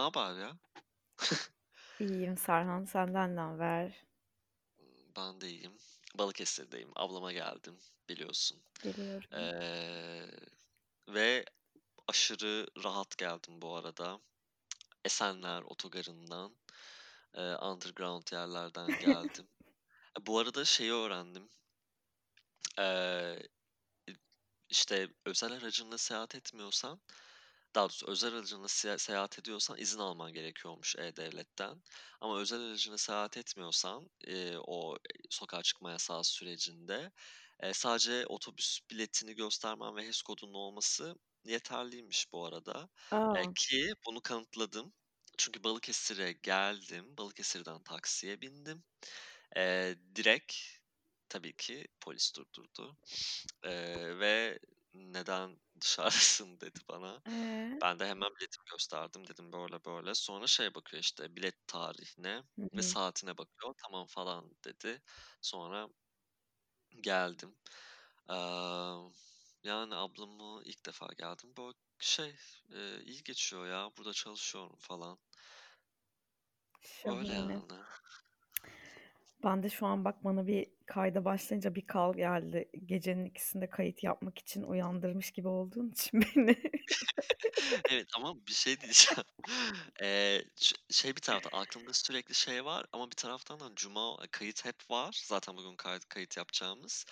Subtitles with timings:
[0.00, 0.56] Ne haber ya?
[2.00, 4.04] İyiyim Serhan, senden ne haber?
[5.16, 5.72] Ben de iyiyim.
[6.14, 6.90] Balıkesir'deyim.
[6.96, 7.78] Ablama geldim
[8.08, 8.62] biliyorsun.
[8.84, 9.28] Biliyorum.
[9.32, 10.26] Ee,
[11.08, 11.44] ve
[12.08, 14.20] aşırı rahat geldim bu arada.
[15.04, 16.56] Esenler otogarından,
[17.34, 19.48] e, underground yerlerden geldim.
[20.20, 21.48] E, bu arada şeyi öğrendim.
[22.78, 23.38] Ee,
[24.68, 27.00] işte özel aracınla seyahat etmiyorsan,
[27.74, 31.82] daha doğrusu özel aracınla se- seyahat ediyorsan izin alman gerekiyormuş E-Devlet'ten.
[32.20, 34.96] Ama özel aracına seyahat etmiyorsan e, o
[35.30, 37.12] sokağa çıkma yasağı sürecinde
[37.60, 42.88] e, sadece otobüs biletini göstermen ve HES kodunun olması yeterliymiş bu arada.
[43.34, 44.92] E, ki bunu kanıtladım.
[45.38, 47.16] Çünkü Balıkesir'e geldim.
[47.18, 48.84] Balıkesir'den taksiye bindim.
[49.56, 50.54] E, direkt
[51.28, 52.96] tabii ki polis durdurdu.
[53.62, 53.72] E,
[54.18, 54.58] ve
[54.94, 57.22] neden dışarısın dedi bana.
[57.26, 57.82] ee?
[57.82, 60.14] Ben de hemen biletimi gösterdim dedim böyle böyle.
[60.14, 62.82] Sonra şey bakıyor işte bilet tarihine Hı ve hı.
[62.82, 63.74] saatine bakıyor.
[63.86, 65.02] Tamam falan dedi.
[65.42, 65.88] Sonra
[67.00, 67.56] geldim.
[68.30, 68.34] Ee,
[69.64, 71.54] yani ablamı ilk defa geldim.
[71.56, 72.36] Böyle şey
[72.74, 73.90] e, iyi geçiyor ya.
[73.98, 75.18] Burada çalışıyorum falan.
[77.04, 77.34] Öyle Şahane.
[77.34, 77.86] yani.
[79.44, 82.70] Ben de şu an bak bana bir kayda başlayınca bir kal geldi.
[82.86, 86.56] Gecenin ikisinde kayıt yapmak için uyandırmış gibi olduğun için beni.
[87.90, 89.24] Evet ama bir şey diyeceğim.
[90.02, 94.64] Eee, ş şey bir taraftan aklımda sürekli şey var ama bir taraftan da cuma kayıt
[94.64, 95.22] hep var.
[95.26, 97.04] Zaten bugün kayıt kayıt yapacağımız.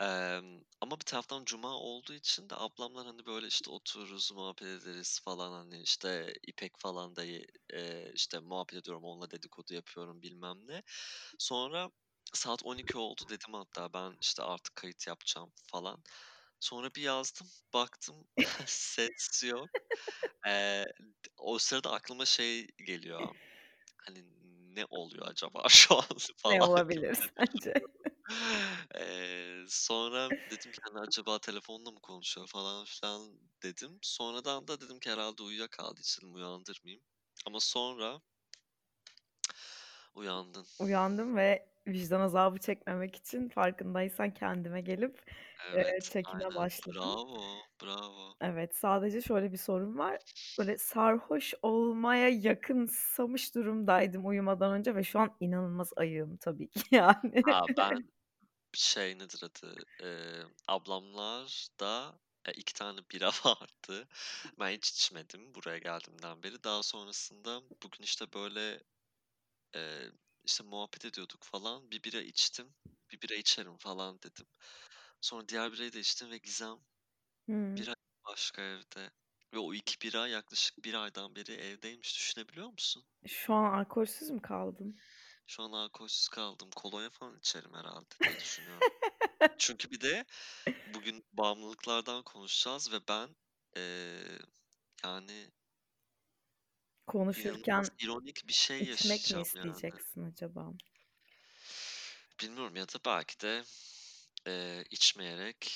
[0.00, 5.20] Emm, ama bir taraftan cuma olduğu için de ablamlar, hani, böyle, işte, otururuz, muhabbet ederiz
[5.24, 10.82] falan, hani, işte, İpek falan da, eee, işte, muhabbet ediyorum, onunla dedikodu yapıyorum bilmem ne.
[11.38, 11.90] Sonra
[12.34, 16.02] saat 12 oldu dedim hatta ben, işte, artık kayıt yapacağım falan.
[16.60, 18.28] Sonra bir yazdım, baktım
[18.66, 19.70] ses yok.
[20.46, 20.86] Eee,
[21.38, 23.34] o sırada aklıma şey geliyor,
[24.06, 24.24] hani,
[24.76, 26.04] ne oluyor acaba şu an
[26.50, 27.74] Ne falan gibi olabilir sence?
[28.94, 33.98] Eee, sonra dedim ki, hani, acaba telefonla mı konuşuyor falan filan dedim.
[34.02, 37.02] Sonradan da dedim ki herhâlde uyuyakaldı, hiç dedim uyandırmayayım.
[37.46, 38.20] Ama sonra
[40.14, 40.66] uyandın.
[40.78, 45.20] Uyandım ve vicdan azabı çekmemek için farkındaysan kendime gelip
[45.66, 46.54] eee, Evet, çekime aynen.
[46.54, 47.18] başladım.
[47.30, 48.36] Bravo, bravo.
[48.40, 50.18] Evet, sadece şöyle bir sorun var.
[50.58, 57.44] Böyle sarhoş olmaya yakınsamış durumdaydım uyumadan önce ve şu an inanılmaz ayığım tabii ki yani.
[57.44, 58.10] Ha, ben
[58.74, 64.08] şey nedir adı, eee, ablamlarda, eee, 2 tane bira vardı.
[64.60, 66.64] Ben hiç içmedim buraya geldiğimden beri.
[66.64, 68.82] Daha sonrasında bugün, işte, böyle,
[69.76, 70.12] eee,
[70.44, 71.90] işte, muhabbet ediyorduk falan.
[71.90, 72.74] Bir bira içtim.
[73.12, 74.46] Bir bira içerim falan dedim.
[75.22, 76.78] Sonra diğer birayı da içtim ve Gizem
[77.48, 77.78] Hıı.
[77.78, 77.94] bir ay
[78.28, 79.12] başka evde
[79.54, 82.16] ve o 2 bira yaklaşık 1 aydan beri evdeymiş.
[82.18, 83.06] Düşünebiliyor musun?
[83.26, 85.02] Şu an alkolsüz mü kaldın?
[85.46, 86.70] Şu an alkolsüz kaldım.
[86.76, 88.88] Kolonya falan içerim herhâlde diye düşünüyorum.
[89.58, 90.26] Çünkü bir de
[90.86, 93.36] bugün bağımlılıklardan konuşacağız ve ben,
[93.76, 94.38] eee,
[95.04, 95.50] yani
[97.06, 99.84] Konuşurken ironik bir şey içmek mi yaşayacağım yani.
[99.86, 100.74] isteyeceksin acaba?
[102.40, 103.62] Bilmiyorum ya da belki de,
[104.46, 105.72] eee, içmeyerek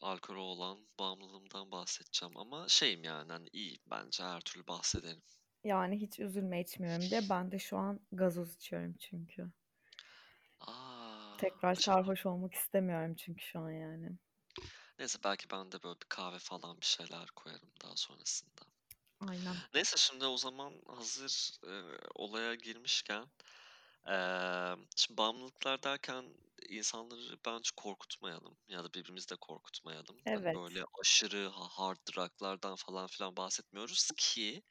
[0.00, 5.22] alkole olan bağımlılığımdan bahsedeceğim ama şeyim yani, hani, iyiyim bence her türlü bahsederim.
[5.64, 7.28] Yani hiç üzülme içmiyorum diye.
[7.28, 9.52] Ben de şu an gazoz içiyorum çünkü.
[10.60, 10.74] A!
[11.36, 14.18] Tekrar sarhoş olmak istemiyorum çünkü şu an yani.
[14.98, 18.62] Neyse belki ben de böyle bir kahve falan bir şeyler koyarım daha sonrasında.
[19.20, 19.64] Aynen.
[19.74, 23.26] Neyse şimdi o zaman hazır, eee, olaya girmişken,
[24.96, 26.24] şimdi bağımlılıklar derken
[26.68, 30.16] insanları bence korkutmayalım ya da birbirimizi de korkutmayalım.
[30.32, 30.60] Hani, Evet.
[30.60, 34.62] böyle aşırı ha hard drug'lardan falan filan bahsetmiyoruz ki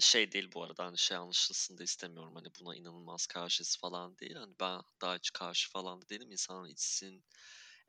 [0.00, 4.34] şey değil bu arada, hani, şey anlaşılsın da istemiyorum, hani, buna inanılmaz karşıyız falan değil.
[4.36, 6.30] Hani, ben daha hiç karşı falan da değilim.
[6.32, 7.24] İnsanlar içsin,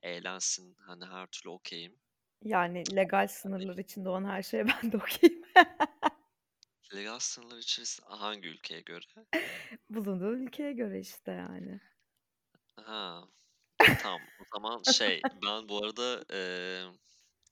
[0.04, 2.02] eğlensin, hani, her türlü okay'im.
[2.44, 5.44] Yani legal Hani sınırlar içinde olan her şeye ben de okay'im.
[6.96, 9.06] Legal sınırlar içerisinde hangi ülkeye göre?
[9.90, 11.80] Bulunduğun ülkeye göre işte yani.
[12.78, 13.24] Ha.
[13.98, 14.28] Tamam.
[14.40, 16.86] O zaman şey, ben bu arada, eee,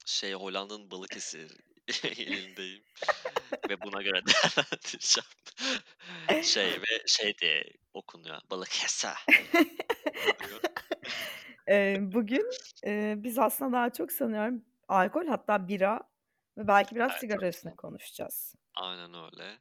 [0.06, 1.52] şey, Hollanda'nın Balıkesir
[2.18, 2.86] ilindeyim
[3.70, 5.30] ve buna göre değerlendireceğim.
[6.42, 7.64] Şey ve şey diye
[7.94, 9.10] okunuyor, Balıkesir
[10.16, 10.62] okunuyor.
[11.68, 16.02] Eee, bugün, eee, biz aslında daha çok sanıyorum alkol hatta bira
[16.58, 18.56] ve belki biraz Evet, sigara tabii üstüne konuşacağız.
[18.82, 19.60] Aynen öyle.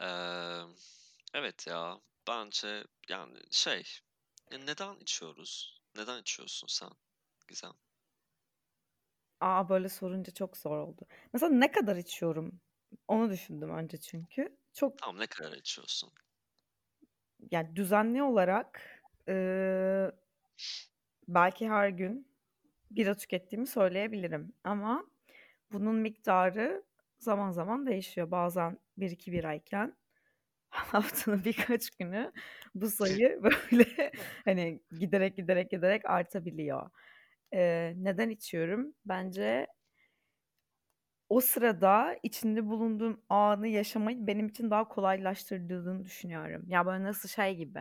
[0.00, 0.74] Emm,
[1.34, 3.84] evet ya, bence yani şey,
[4.52, 5.82] ya neden içiyoruz?
[5.96, 6.90] Neden içiyorsun sen
[7.48, 7.72] Gizem?
[9.40, 11.06] A, böyle sorunca çok zor oldu.
[11.32, 12.60] Mesela ne kadar içiyorum?
[13.08, 14.56] Onu düşündüm önce çünkü.
[14.74, 16.12] Çok Tamam, ne kadar içiyorsun?
[17.50, 18.80] Yani, düzenli olarak,
[19.28, 20.12] ııı,
[21.28, 22.28] belki her gün
[22.90, 25.06] bira tükettiğimi söyleyebilirim ama
[25.72, 26.84] bunun miktarı
[27.24, 28.30] zaman zaman değişiyor.
[28.30, 29.96] Bazen 1-2 birayken
[30.70, 32.32] haftanın birkaç günü
[32.74, 34.12] bu sayı, böyle,
[34.44, 36.90] hani, giderek, giderek, giderek artabiliyor.
[37.52, 38.94] Eee, neden içiyorum?
[39.06, 39.68] Bence
[41.28, 46.62] o sırada içinde bulunduğum anı yaşamayı benim için daha kolaylaştırdığını düşünüyorum.
[46.68, 47.80] Ya, böyle, nasıl şey gibi,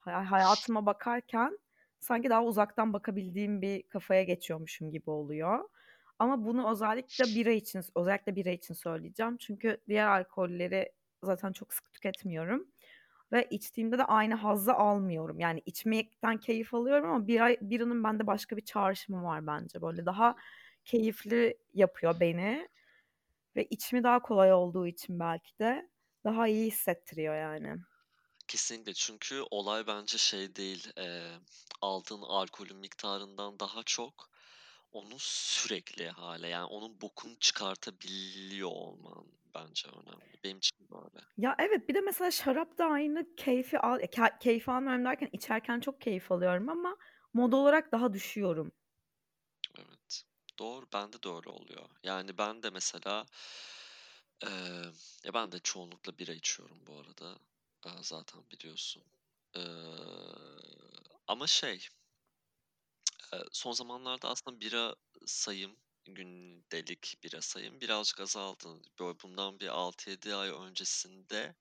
[0.00, 1.58] haya hayatıma bakarken
[2.00, 5.68] sanki daha uzaktan bakabildiğim bir kafaya geçiyormuşum gibi oluyor
[6.22, 9.36] ama bunu özellikle bira için özellikle bira için söyleyeceğim.
[9.38, 10.92] Çünkü diğer alkolleri
[11.24, 12.68] zaten çok sık tüketmiyorum
[13.32, 15.40] ve içtiğimde de aynı hazzı almıyorum.
[15.40, 19.82] Yani, içmekten keyif alıyorum ama bira biranın bende başka bir çağrışımı var bence.
[19.82, 20.36] Böyle, daha
[20.84, 22.68] keyifli yapıyor beni
[23.56, 25.90] ve içimi daha kolay olduğu için belki de
[26.24, 27.76] daha iyi hissettiriyor yani.
[28.48, 31.40] Kesinlikle çünkü olay bence şey değil, eee,
[31.80, 34.30] aldığın alkolün miktarından daha çok
[34.92, 40.34] onu sürekli hâle, yani, onun bokunu çıkartabiliyor olman bence önemli.
[40.44, 41.26] Benim için böyle.
[41.36, 45.80] Ya, evet, bir de mesela şarap da aynı keyfi al ke keyif almıyorum derken içerken
[45.80, 46.96] çok keyif alıyorum ama
[47.34, 48.72] mod olarak daha düşüyorum.
[49.78, 50.24] Evet,
[50.58, 51.88] doğru, bende de öyle oluyor.
[52.04, 53.26] Yani, ben de mesela,
[54.42, 54.92] eee,
[55.24, 57.38] ya, ben de çoğunlukla bira içiyorum bu arada.
[57.86, 59.02] Eee, zaten biliyorsun.
[59.56, 59.62] Eee,
[61.26, 61.86] ama şey
[63.52, 64.94] son zamanlarda aslında bira
[65.26, 65.76] sayım,
[66.06, 68.68] gündelik bira sayım birazcık azaldı.
[69.00, 71.54] Böyle, bundan bir 6-7 ay öncesinde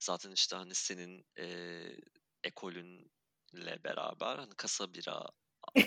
[0.00, 1.96] zaten, işte, hani, senin, eee,
[2.44, 5.26] ekolünle beraber, hani, kasa bira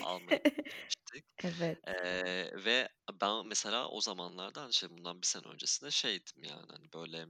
[0.00, 1.78] almaya gitmiştik, Evet.
[1.88, 2.88] eee, ve
[3.22, 7.26] ben mesela o zamanlarda, hani, şey, bundan 1 sene öncesinde şeydim, yani, hani, böyle,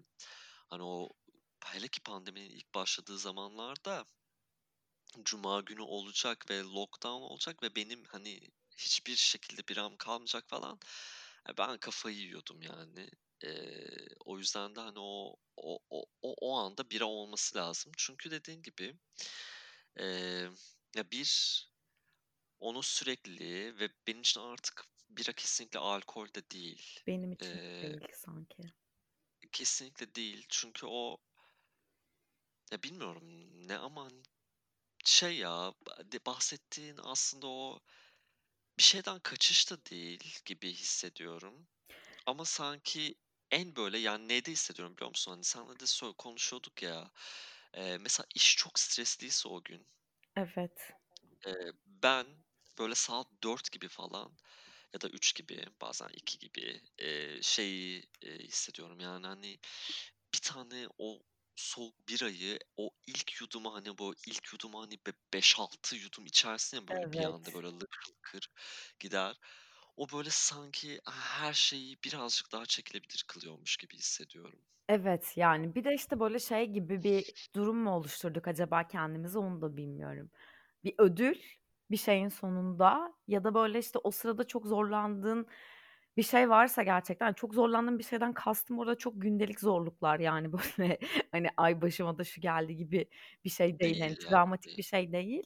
[0.71, 1.11] hani, o
[1.67, 4.05] hele ki pandeminin ilk başladığı zamanlarda
[5.25, 8.41] cuma günü olacak ve lockdown olacak ve benim, hani,
[8.79, 10.79] hiçbir şekilde biram kalmayacak falan.
[11.59, 13.09] Ben kafayı yiyordum yani.
[13.45, 17.93] Eee, o yüzden de, hani, o o o o anda bira olması lazım.
[17.99, 18.99] Çünkü dediğin gibi,
[19.99, 20.51] eee,
[20.97, 21.29] ya, bir
[22.61, 27.01] onun sürekliliği ve benim için artık bira kesinlikle alkol de değil.
[27.07, 28.63] Benim için Eee değil sanki.
[29.53, 31.19] Kesinlikle değil çünkü o
[32.73, 33.23] ya, bilmiyorum
[33.69, 34.09] ne ama,
[35.05, 37.81] şey ya, de bahsettiğin aslında o
[38.79, 41.69] bir şeyden kaçış da değil gibi hissediyorum
[42.27, 43.17] ama sanki
[43.53, 45.33] en, böyle, yani, neyde hissediyorum biliyor musun?
[45.33, 45.87] Hani, seninle de
[46.19, 47.13] konuşuyorduk ya,
[47.77, 49.89] eee, mesela iş çok stresliyse o gün
[50.37, 50.95] Evet.
[51.47, 52.27] eee, ben,
[52.79, 54.37] böyle, saat 4 gibi falan
[54.95, 59.59] ya da 3 gibi bazen 2 gibi, eee, şeyi, eee, hissediyorum, yani, hani,
[60.35, 61.21] bir tane o
[61.57, 66.89] soğuk birayı, o ilk yudumu, hani, bu ilk yudumu, hani, be 5-6 yudum içersin ya,
[66.89, 67.55] böyle, bir anda, Evet.
[67.55, 68.49] böyle, lıkır lıkır
[69.01, 69.37] gider.
[69.97, 74.61] O, böyle, sanki her şeyi birazcık daha çekilebilir kılıyormuş gibi hissediyorum.
[74.89, 79.63] Evet, yani, bir de, işte, böyle, şey gibi bir durum mu oluşturduk acaba kendimize onu
[79.63, 80.31] da bilmiyorum.
[80.85, 81.35] Bir ödül
[81.91, 85.47] bir şeyin sonunda ya da, böyle, işte, o sırada çok zorlandığın
[86.17, 90.99] bir şey varsa gerçekten çok zorlandığım bir şeyden kastım orada çok gündelik zorluklar, yani, böyle,
[91.33, 93.09] hani, "Ay, başıma da şu geldi." gibi
[93.45, 95.43] bir şey değil, hani, Değil ya, travmatik bir şey değil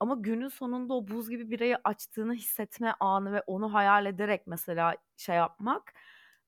[0.00, 4.96] ama günün sonunda o buz gibi birayı açtığını hissetme anı ve onu hayal ederek mesela
[5.16, 5.92] şey yapmak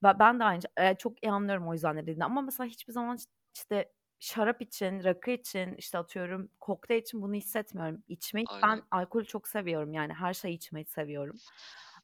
[0.04, 2.92] ve ben de aynı eee, çok iyi anlıyorum o yüzden ne dediğini ama mesela hiçbir
[2.92, 3.24] zaman iş
[3.56, 8.02] işte, şarap için, rakı için, işte, atıyorum kokteyl için bunu hissetmiyorum.
[8.08, 8.86] İçmeyi ben Aynen.
[8.90, 11.40] alkolü çok seviyorum, yani, her şeyi içmeyi seviyorum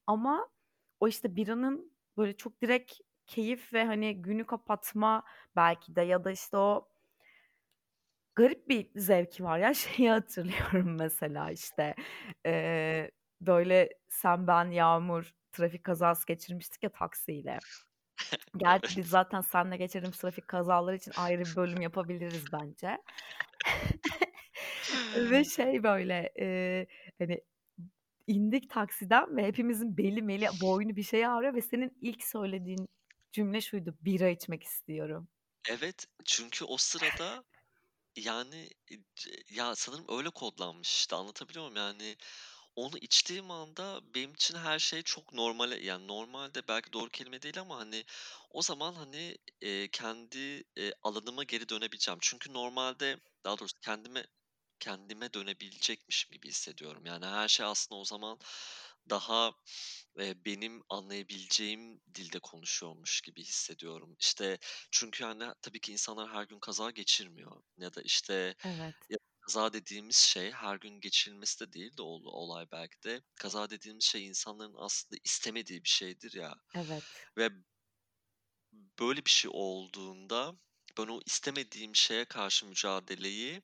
[0.07, 0.49] ama
[1.00, 2.92] o, işte, biranın, böyle, çok direkt
[3.26, 5.25] keyif ve, hani, günü kapatma
[5.57, 6.88] belki de ya da, işte, o
[8.35, 9.75] garip bir zevki var ya.
[9.75, 11.95] Şeyi hatırlıyorum mesela, işte,
[12.47, 17.59] eee, böyle, sen, ben, Yağmur trafik kazası geçirmiştik ya taksiyle.
[18.57, 22.99] Gerçi biz zaten seninle geçirdiğimiz trafik kazaları için ayrı bir bölüm yapabiliriz bence.
[25.16, 26.87] Ve şey, böyle, eee,
[27.19, 27.40] hani,
[28.27, 32.89] indik taksiden ve hepimizin beli meli, boynu bir şey ağrıyor ve senin ilk söylediğin
[33.33, 35.29] cümle şuydu: "Bira içmek istiyorum."
[35.69, 37.45] Evet, çünkü o sırada,
[38.17, 38.71] yani,
[39.17, 41.77] c ya, sanırım öyle kodlanmış, işte, anlatabiliyor muyum?
[41.79, 42.17] Yani,
[42.77, 47.43] onu içtiğim anda benim için her şey çok normale yani, normal de belki doğru kelime
[47.43, 48.05] değil ama, hani,
[48.50, 52.19] o zaman, hani, eee, kendi, eee, alanıma geri dönebileceğim.
[52.23, 54.25] Çünkü normalde daha doğrusu kendime
[54.81, 57.07] kendime dönebilecekmişim gibi hissediyorum.
[57.07, 58.39] Yani, her şey aslında o zaman
[59.11, 59.53] daha,
[60.19, 64.17] eee, benim anlayabileceğim dilde konuşuyormuş gibi hissediyorum.
[64.21, 64.59] İşte,
[64.91, 69.11] çünkü, hani, tabii ki insanlar her gün kaza geçirmiyor ya da, işte, Evet.
[69.11, 73.23] ya kaza dediğimiz şey her gün geçirilmesi de değil de ol olay belki de.
[73.37, 77.05] Kaza dediğimiz şey insanların aslında istemediği bir şeydir ya Evet.
[77.39, 77.51] ve
[79.01, 80.53] böyle bir şey olduğunda
[80.99, 83.63] ben o istemediğim şeye karşı mücadeleyi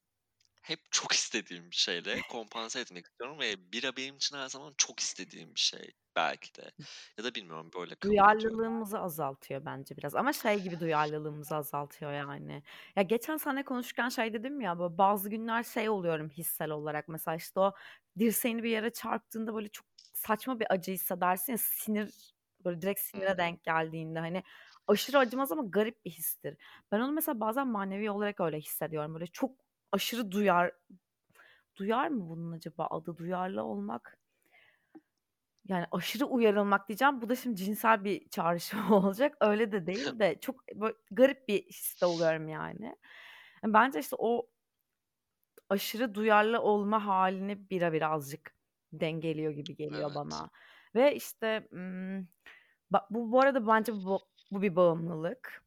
[0.66, 5.00] hep çok istediğim bir şeyle kompanse etmek istiyorum ve bira benim için her zaman çok
[5.00, 6.70] istediğim bir şey belki de
[7.18, 8.40] ya da bilmiyorum böyle kabul ediyorum.
[8.40, 12.62] Duyarlılığımızı azaltıyor bence biraz ama şey gibi duyarlılığımızı azaltıyor yani.
[12.96, 17.60] Ya, geçen seninle konuşurken şey dedim ya, bazı günler şey oluyorum hissel olarak mesela, işte,
[17.60, 17.74] o
[18.18, 23.30] dirseğini bir yere çarptığında böyle çok saçma bir acı hissedersin ya, sinir, böyle direkt sinire
[23.32, 23.38] hı.
[23.38, 24.42] denk geldiğinde, hani,
[24.86, 26.56] aşırı acımaz ama garip bir histir.
[26.92, 29.14] Ben onu mesela bazen manevi olarak öyle hissediyorum.
[29.14, 30.72] Böyle çok aşırı duyar
[31.76, 33.16] duyar mı bunun acaba adı?
[33.16, 34.18] Duyarlı olmak
[35.68, 37.22] yani aşırı uyarılmak diyeceğim.
[37.22, 39.36] Bu da şimdi cinsel bir çağrışım olacak.
[39.40, 42.96] Öyle de değil de çok böyle garip bir histe oluyorum yani.
[43.62, 44.46] Hani bence işte o
[45.68, 48.54] aşırı duyarlı olma hâlini bira birazcık
[48.92, 50.14] dengeliyor gibi geliyor Evet.
[50.14, 50.50] bana
[50.94, 51.68] ve işte,
[53.10, 54.20] bu bu arada bence bu
[54.52, 55.65] bu bir bağımlılık.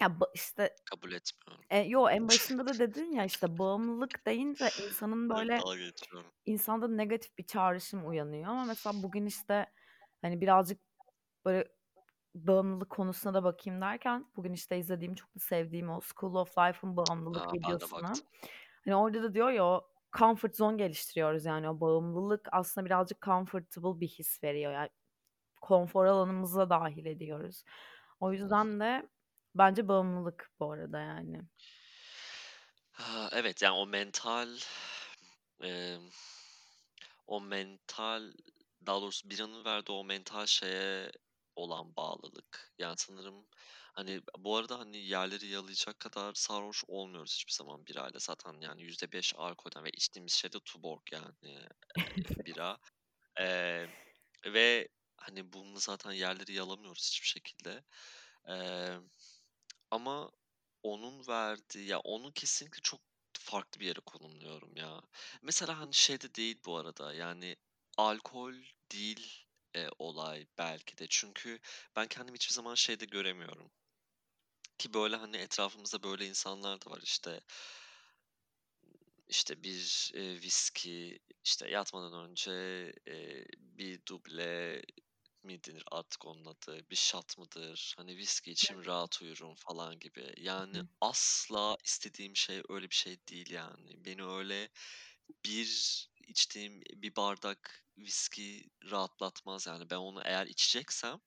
[0.00, 1.66] Ya, ba işte Kabul etmiyorum.
[1.72, 6.32] Eee, yo, en başında da dedin ya, işte, bağımlılık deyince insanın Evet, böyle dalga geçiyorum.
[6.46, 9.66] insanda negatif bir çağrışım uyanıyor ama mesela bugün, işte,
[10.22, 10.80] hani, birazcık
[11.46, 11.68] böyle
[12.34, 16.96] bağımlılık konusuna da bakayım derken bugün, işte, izlediğim, çok da sevdiğim o School of Life'ın
[16.98, 18.26] bağımlılık A, ben de videosunu, baktım.
[18.86, 24.00] hani, orada da diyor ya o comfort zone geliştiriyoruz yani o bağımlılık aslında birazcık comfortable
[24.00, 24.90] bir his veriyor yani
[25.60, 27.64] konfor alanımıza dâhil ediyoruz.
[28.20, 29.08] O yüzden de
[29.58, 31.42] bence bağımlılık bu arada yani.
[32.90, 34.58] Ha, evet, yani o mental,
[35.60, 36.10] emm,
[37.26, 38.32] o mental
[38.86, 41.12] daha doğrusu biranın verdiği o mental şeye
[41.56, 42.74] olan bağlılık.
[42.78, 43.46] Yani sanırım,
[43.94, 48.18] hani, bu arada, hani, yerleri yalayacak kadar sarhoş olmuyoruz hiçbir zaman birayla.
[48.20, 51.68] Zaten yani %5 alkolden ve içtiğimiz şey de Tuborg yani, eee,
[52.46, 52.78] bira.
[53.40, 53.88] Eee,
[54.46, 57.84] ve, hani, bununla zaten yerleri yalamıyoruz hiçbir şekilde.
[58.48, 59.08] Emm,
[59.90, 60.30] ama
[60.82, 63.00] onun verdiği ya, onu kesinlikle çok
[63.40, 65.02] farklı bir yere konumluyorum ya.
[65.42, 67.56] Mesela, hani, şey de değil bu arada, yani,
[67.98, 68.54] alkol
[68.92, 71.06] değil, eee, olay belki de.
[71.10, 71.58] Çünkü
[71.96, 73.70] ben kendimi hiçbir zaman şeyde göremiyorum
[74.78, 77.40] ki böyle, hani, etrafımızda böyle insanlar da var, işte
[79.28, 82.52] işte, bir, eee, viski, işte, yatmadan önce,
[83.06, 84.82] eee, bir duble
[85.46, 90.34] mi denir artık onun adı, bir shot mıdır, hani, viski içeyim, rahat uyurum falan gibi.
[90.38, 90.88] Yani, hı.
[91.00, 94.04] asla istediğim şey öyle bir şey değil yani.
[94.04, 94.68] Beni öyle
[95.44, 95.68] bir
[96.28, 99.90] içtiğim bir bardak viski rahatlatmaz yani.
[99.90, 101.20] Ben onu eğer içeceksem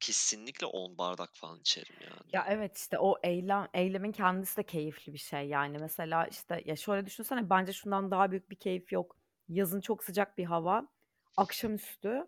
[0.00, 1.96] kesinlikle 10 bardak falan içerim
[2.32, 2.48] Ya, yani.
[2.48, 5.48] evet, işte, o eylem eylemin kendisi de keyifli bir şey.
[5.48, 9.16] Yani, mesela, işte, ya, şöyle düşünsene, bence şundan daha büyük bir keyif yok.
[9.48, 10.88] Yazın çok sıcak bir hava,
[11.36, 12.26] akşamüstü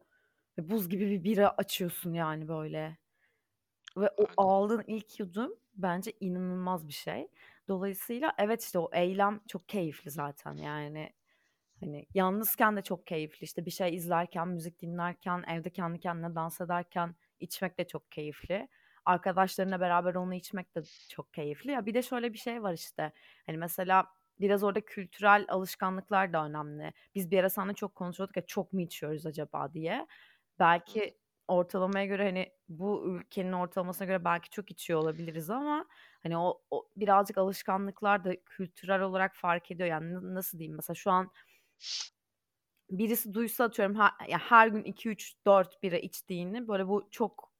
[0.58, 2.96] buz gibi bir bira açıyorsun, yani, böyle
[3.96, 7.28] ve o aldığın ilk yudum bence inanılmaz bir şey.
[7.68, 11.10] Dolayısıyla evet, işte, o eylem çok keyifli zaten, yani,
[11.80, 13.44] hani, yalnızken de çok keyifli.
[13.44, 18.68] İşte, bir şey izlerken, müzik dinlerken, evde kendi kendine dans ederken içmek de çok keyifli.
[19.04, 21.70] Arkadaşlarınla beraber onu içmek de çok keyifli.
[21.70, 23.12] Ya, bir de şöyle bir şey var, işte,
[23.46, 24.06] hani, mesela
[24.40, 26.92] biraz orada kültürel alışkanlıklar da önemli.
[27.14, 30.06] Biz bir ara seninle çok konuşuyorduk ya, çok mu içiyoruz acaba diye.
[30.60, 35.86] Belki ortalamaya göre, hani, bu ülkenin ortalamasına göre belki çok içiyor olabiliriz ama,
[36.22, 39.88] hani, o o birazcık alışkanlıklar da kültürel olarak fark ediyor.
[39.88, 40.76] Yani, na nasıl diyeyim?
[40.76, 41.30] Mesela şu an
[42.90, 47.52] birisi duysa atıyorum ha ya, her gün 2-3-4 bira içtiğini, böyle, bu çok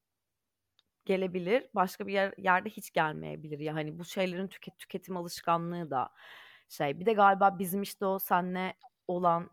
[1.05, 1.67] gelebilir.
[1.75, 3.59] Başka bir yer yerde hiç gelmeyebilir.
[3.59, 6.11] Ya, hani, bu şeylerin tüket tüketim alışkanlığı da
[6.69, 7.00] şey.
[7.00, 8.75] Bir de galiba bizim, işte, o seninle
[9.09, 9.50] olan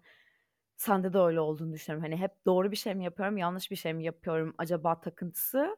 [0.77, 2.03] sende de öyle olduğunu düşünüyorum.
[2.11, 5.77] Hani, hep doğru bir şey mi yapıyorum, yanlış bir şey mi yapıyorum acaba takıntısı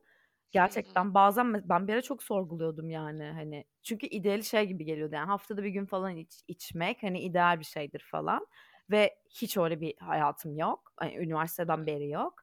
[0.51, 3.65] gerçekten bazen ben bir ara çok sorguluyordum, yani, hani.
[3.83, 7.65] Çünkü ideali şey gibi geliyordu, yani, haftada 1 gün falan iç içmek, hani, ideal bir
[7.65, 8.47] şeydir falan
[8.91, 10.93] ve hiç öyle bir hayatım yok.
[10.97, 12.33] Hani, üniversiteden beri yok.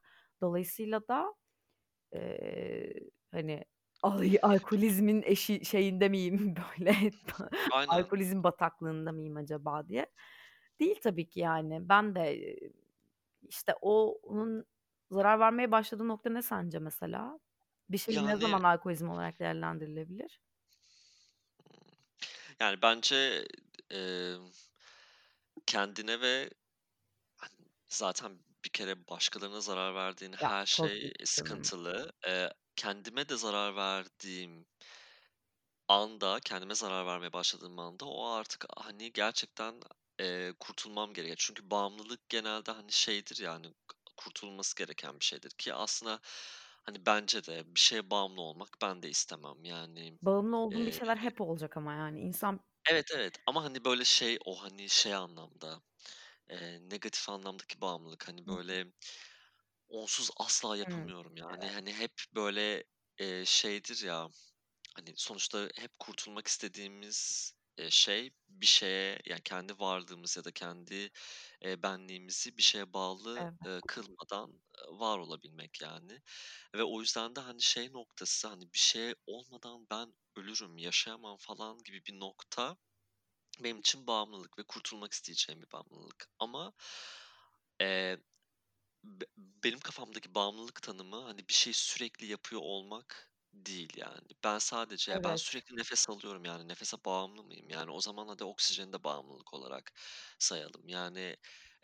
[0.41, 1.33] Dolayısıyla da,
[2.13, 2.93] eee,
[3.31, 3.65] hani,
[4.03, 6.95] ay alkolizmin eşi şeyinde miyim, böyle,
[7.69, 8.09] Aynen.
[8.09, 10.05] alkolizm bataklığında mıyım acaba diye.
[10.79, 11.89] Değil tabii ki, yani.
[11.89, 12.55] Ben de,
[13.49, 14.65] işte, o onun
[15.11, 17.39] zarar vermeye başladığı nokta ne sence mesela?
[17.89, 20.39] Bir şey ne Yani zaman alkolizm olarak değerlendirilebilir?
[22.59, 23.47] Yani, bence,
[23.89, 24.51] emm,
[25.67, 26.49] kendine ve
[27.37, 27.55] hani,
[27.89, 32.11] zaten bir kere başkalarına zarar verdiğin Ya, her şey sıkıntılı.
[32.27, 34.67] Eee, kendime de zarar verdiğim
[35.87, 39.75] anda, kendime zarar vermeye başladığım anda o artık, hani, gerçekten,
[40.19, 41.37] eee, kurtulmam gerekiyor.
[41.39, 43.73] Çünkü bağımlılık genelde, hani, şeydir ya, hani,
[44.17, 46.19] kurtulması gereken bir şeydir ki aslında,
[46.83, 49.65] hani, bence de bir şeye bağımlı olmak ben de istemem.
[49.65, 52.59] Yani, Bağımlı olduğun bir eee şeyler hep olacak ama yani insan
[52.91, 55.81] Evet, evet ama, hani, böyle şey, o, hani, şey anlamda,
[56.49, 58.49] eee, negatif anlamdaki bağımlılık, hani, hı.
[58.49, 58.87] böyle
[59.89, 61.13] onsuz asla Hımm.
[61.17, 61.65] yapamıyorum yani.
[61.65, 61.73] Evet.
[61.73, 62.83] Hani, hep böyle,
[63.19, 64.29] eee, şeydir ya,
[64.95, 67.53] hani, sonuçta hep kurtulmak istediğimiz,
[67.91, 71.11] şey bir şeye, yani, kendi varlığımız ya da kendi,
[71.65, 73.55] eee, benliğimizi bir şeye bağlı, Evet.
[73.65, 76.21] eee, kılmadan, var olabilmek yani.
[76.75, 81.79] Ve o yüzden de, hani, şey noktası, hani, bir şey olmadan ben ölürüm, yaşayamam falan
[81.85, 82.77] gibi bir nokta
[83.63, 86.27] benim için bağımlılık ve kurtulmak isteyeceğim bir bağımlılık.
[86.39, 86.73] Ama,
[87.81, 88.17] eee,
[89.05, 94.27] be benim kafamdaki bağımlılık tanımı, hani, bir şeyi sürekli yapıyor olmak değil yani.
[94.43, 95.35] Ben sadece ya, ben Evet.
[95.35, 97.69] sürekli nefes alıyorum yani nefese bağımlı mıyım?
[97.69, 99.91] Yani o zaman hadi oksijeni de bağımlılık olarak
[100.39, 100.87] sayalım.
[100.87, 101.35] Yani,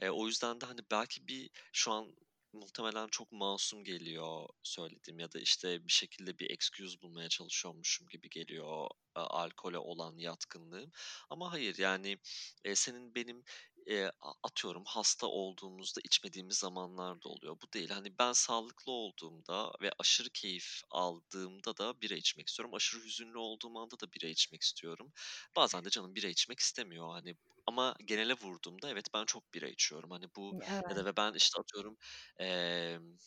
[0.02, 2.16] eee, o yüzden de, hani, belki bir şu an
[2.54, 8.30] muhtemelen çok masum geliyor söylediğim ya da, işte, bir şekilde bir excuse bulmaya çalışıyormuşum gibi
[8.30, 10.92] geliyor, aaa, alkole olan yatkınlığım.
[11.30, 12.18] Ama hayır, yani,
[12.66, 13.44] eee, senin benim,
[13.88, 17.58] eee, a atıyorum hasta olduğumuzda içmediğimiz zamanlar da oluyor.
[17.64, 17.90] Bu değil.
[17.90, 22.76] Hani, ben sağlıklı olduğumda ve aşırı keyif aldığımda da bira içmek istiyorum.
[22.76, 25.12] Aşırı hüzünlü olduğum anda da bira içmek istiyorum.
[25.56, 27.36] Bazen de canım bira içmek istemiyor, hani,
[27.66, 30.12] ama genele vurduğumda evet, ben çok bira içiyorum.
[30.12, 30.56] Hani, bu
[30.90, 31.02] ya Evet.
[31.04, 31.98] da ve ben, işte, atıyorum,
[32.40, 33.18] emm,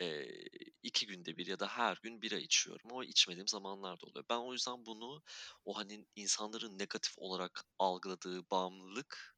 [0.00, 0.44] eee,
[0.82, 4.24] 2 günde 1 ya da her gün bira içiyorum ama içmediğim zamanlar da oluyor.
[4.30, 5.22] Ben o yüzden bunu,
[5.64, 9.37] o, hani, insanların negatif olarak algıladığı bağımlılık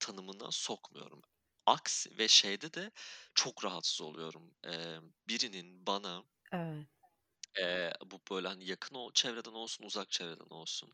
[0.00, 1.22] tanımına sokmuyorum.
[1.66, 2.90] Aksi ve şeyde de
[3.34, 4.54] çok rahatsız oluyorum.
[4.64, 6.88] Emm, birinin bana Evet.
[7.58, 10.92] eee, bu böyle, hani, yakın o çevreden olsun, uzak çevreden olsun,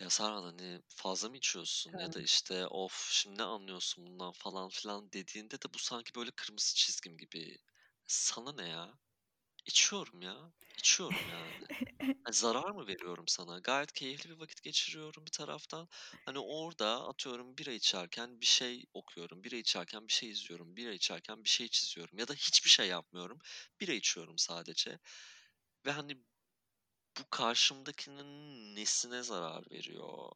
[0.00, 2.22] "Ya, Serhan, hani, fazla mı içiyorsun?" ya da, Evet.
[2.22, 7.18] işte, "Of, şimdi ne anlıyorsun bundan?" falan filan dediğinde de bu sanki böyle kırmızı çizgim
[7.18, 7.56] gibi.
[8.06, 8.98] Sana ne ya?
[9.66, 11.64] İçiyorum ya, içiyorum yani.
[12.24, 13.58] Ha, zarar mı veriyorum sana?
[13.58, 15.88] Gayet keyifli bir vakit geçiriyorum bir taraftan.
[16.26, 21.44] Hani, orada atıyorum bira içerken bir şey okuyorum, bira içerken bir şey izliyorum, bira içerken
[21.44, 23.38] bir şey çiziyorum ya da hiçbir şey yapmıyorum.
[23.80, 24.98] Bira içiyorum sadece
[25.86, 26.16] ve, hani,
[27.20, 30.32] bu karşımdakinin nesine zarar veriyor?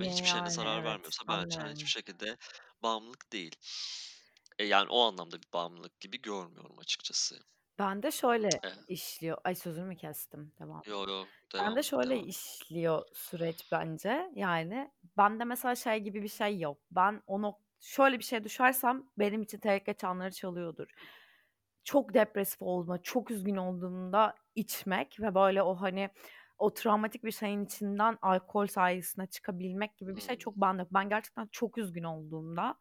[0.00, 1.92] Ve hiçbir şeyine yani, zarar evet, vermiyorsa bence, hani, hiçbir anlıyorum.
[1.92, 2.36] şekilde
[2.82, 3.56] bağımlılık değil.
[4.58, 7.40] Eee, yani, o anlamda bir bağımlılık gibi görmüyorum açıkçası.
[7.82, 10.52] Bende şöyle Eee işliyor Ay, sözünü mü kestim?
[10.60, 11.26] Devam Yo, yo,
[11.58, 16.78] Bende devam şöyle devam işliyor süreç bence, yani, bende mesela şey gibi bir şey yok.
[16.90, 20.88] Ben o nok şöyle bir şeye düşersem benim için tehlike çanları çalıyordur.
[21.84, 26.10] Çok depresif olduğumda, çok üzgün olduğumda içmek ve böyle o, hani,
[26.58, 30.86] o travmatik bir şeyin içinden alkol sayesinde çıkabilmek gibi bir şey çok bende.
[30.90, 32.76] Ben gerçekten çok üzgün olduğumda,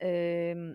[0.00, 0.74] emm,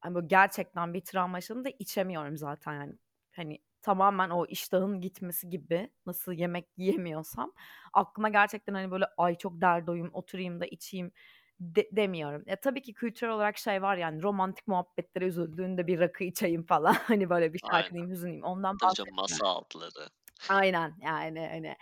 [0.00, 2.94] hani, böyle gerçekten bir travma yaşadığımda içemiyorum zaten yani.
[3.38, 7.52] Hani, tamamen o iştahın gitmesi gibi, nasıl yemek yiyemiyorsam
[7.92, 11.12] aklıma gerçekten, hani, böyle, "Ay, çok derdoyum, oturayım da içeyim."
[11.60, 12.42] de demiyorum.
[12.46, 16.92] Ya, tabii ki kültürel olarak şey var yani romantik muhabbetlere üzüldüğünde bir rakı içeyim falan,
[17.18, 17.90] hani, böyle bir şarkı Aynen.
[17.90, 18.44] dinleyeyim, hüzünlüyüm.
[18.44, 19.08] Ondan bahsetmiyorum.
[19.14, 20.08] masa altları.
[20.48, 21.76] Aynen, yani, hani,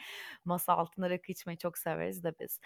[0.45, 2.61] masa altında rakı içmeyi çok severiz de biz.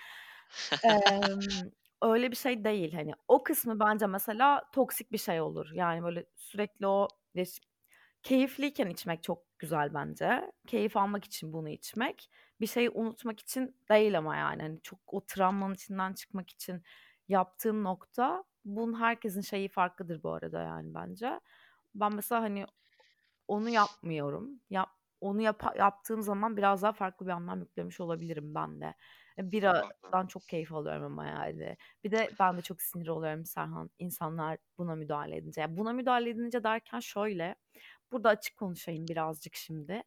[0.85, 1.71] Emm,
[2.03, 3.13] öyle bir şey değil, hani.
[3.29, 5.71] O kısmı bence mesela toksik bir şey olur.
[5.75, 7.09] Yani, böyle, sürekli o
[8.23, 10.53] keyifliyken içmek çok güzel bence.
[10.67, 12.31] Keyif almak için bunu içmek.
[12.61, 16.83] Bir şeyi unutmak için değil ama, yani, hani, çok o travmanın içinden çıkmak için
[17.29, 21.41] yaptığın nokta, bunun herkesin şeyi farklıdır bu arada, yani, bence.
[21.95, 22.67] Ben mesela, hani,
[23.49, 24.61] onu yapmıyorum.
[24.71, 24.89] Yap
[25.21, 28.95] onu yapa yaptığım zaman biraz daha farklı bir anlam yüklemiş olabilirim ben de.
[29.39, 31.77] E, biradan çok keyif alıyorum ama yani.
[32.05, 35.61] Bir de ben de çok sinir oluyorum Serhan, insanlar buna müdahale edince.
[35.61, 37.55] Ya, buna müdahale edince derken şöyle,
[38.13, 40.03] burada açık konuşayım birazcık şimdi.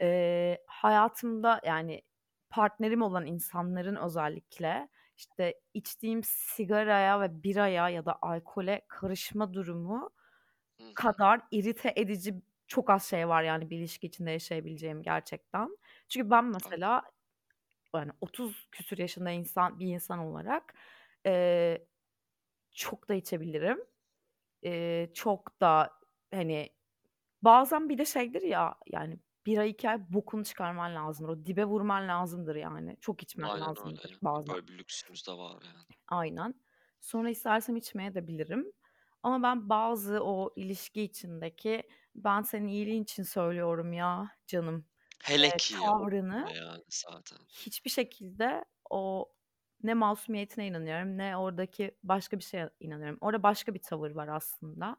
[0.00, 2.02] Eee, hayatımda, yani,
[2.50, 10.10] partnerim olan insanların özellikle, işte, içtiğim sigaraya ve biraya ya da alkole karışma durumu
[10.94, 12.34] kadar irite edici
[12.68, 15.78] çok az şey var, yani, bir ilişki içinde yaşayabileceğim gerçekten.
[16.08, 17.02] Çünkü ben mesela,
[17.96, 20.74] yani, 30 küsur yaşında insan bir insan olarak,
[21.26, 21.86] eee,
[22.72, 23.78] çok da içebilirim.
[24.62, 25.92] Eee, çok da,
[26.34, 26.70] hani,
[27.42, 31.32] bazen bir de şeydir ya, yani, bira içerken bokunu çıkarman lazımdır.
[31.32, 32.96] O dibe vurman lazımdır, yani.
[33.00, 34.18] Çok içmen Aynen öyle lazımdır ya.
[34.22, 34.54] bazen.
[34.54, 35.84] Böyle bir lüksümüz de var yani.
[36.08, 36.54] Aynen.
[37.00, 38.72] Sonra istersem içmeye de bilirim
[39.22, 41.82] Ama ben bazı o ilişki içindeki
[42.14, 44.86] "Ben senin iyiliğin için söylüyorum ya canım."
[45.20, 47.38] Hele eee, ki tavrını yani zaten.
[47.66, 49.32] hiçbir şekilde o
[49.82, 53.18] ne masumiyetine inanıyorum ne oradaki başka bir şeye inanıyorum.
[53.20, 54.96] Orada başka bir tavır var aslında.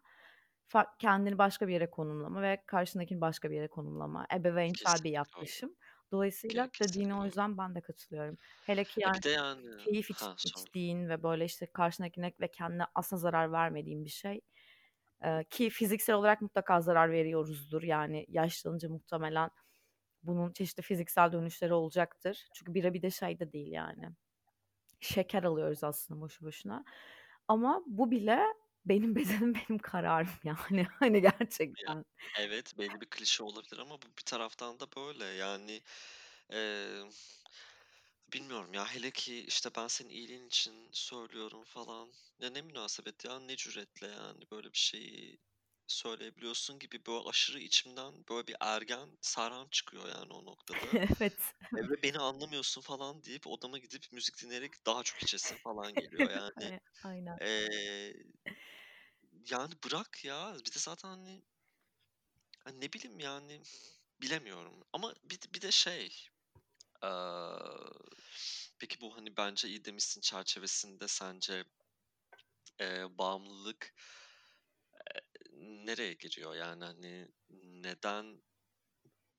[0.99, 4.27] Kendini başka bir yere konumlama ve karşındakini başka bir yere konumlama.
[4.35, 5.75] Ebeveynsel bir yaklaşım.
[6.11, 8.37] Dolayısıyla dediğine o yüzden ben de katılıyorum.
[8.63, 12.83] Hele ki yani de yani keyif iç Ha, içtiğin ve böyle, işte, karşındakine ve kendine
[12.95, 14.41] aslında zarar vermediğin bir şey.
[15.23, 17.83] Eee, ki fiziksel olarak mutlaka zarar veriyoruzdur.
[17.83, 19.49] Yani yaşlanınca muhtemelen
[20.23, 22.49] bunun çeşitli fiziksel dönüşleri olacaktır.
[22.53, 24.09] Çünkü bira bir de şey de değil yani.
[25.01, 26.85] Şeker alıyoruz aslında boşu boşuna.
[27.47, 28.43] Ama bu bile
[28.89, 30.87] benim bedenim, benim kararım yani.
[30.99, 31.21] Hani
[31.77, 32.05] Ya, gerçekten.
[32.35, 35.25] evet, belli bir klişe olabilir ama bu bir taraftan da böyle.
[35.25, 35.81] Yani,
[36.51, 37.03] eee,
[38.33, 42.11] bilmiyorum ya, hele ki, işte, "Ben senin iyiliğin için söylüyorum." falan.
[42.39, 45.39] Ya, ne münasebet ya, ne cüretle yani böyle bir şeyi
[45.87, 50.97] söyleyebiliyorsun gibi böyle aşırı içimden böyle bir ergen Serhan çıkıyor yani o noktada.
[51.19, 51.89] Evet, evet.
[51.91, 56.71] ve "Beni anlamıyorsun." falan deyip odama gidip müzik dinleyerek daha çok içesim falan geliyor yani.
[56.71, 57.39] Ay aynen.
[57.41, 58.13] Eee,
[59.51, 60.55] yani bırak ya.
[60.65, 61.43] Bir de zaten, hani
[62.63, 63.61] Hani, ne bileyim, yani,
[64.21, 66.27] bilemiyorum ama bir bir de şey,
[67.01, 67.89] aaa,
[68.79, 71.65] peki bu, hani, "Bence iyi demişsin." çerçevesinde sence,
[72.79, 73.93] eee, bağımlılık,
[75.51, 76.55] eee, nereye giriyor?
[76.55, 77.27] Yani, hani,
[77.63, 78.41] neden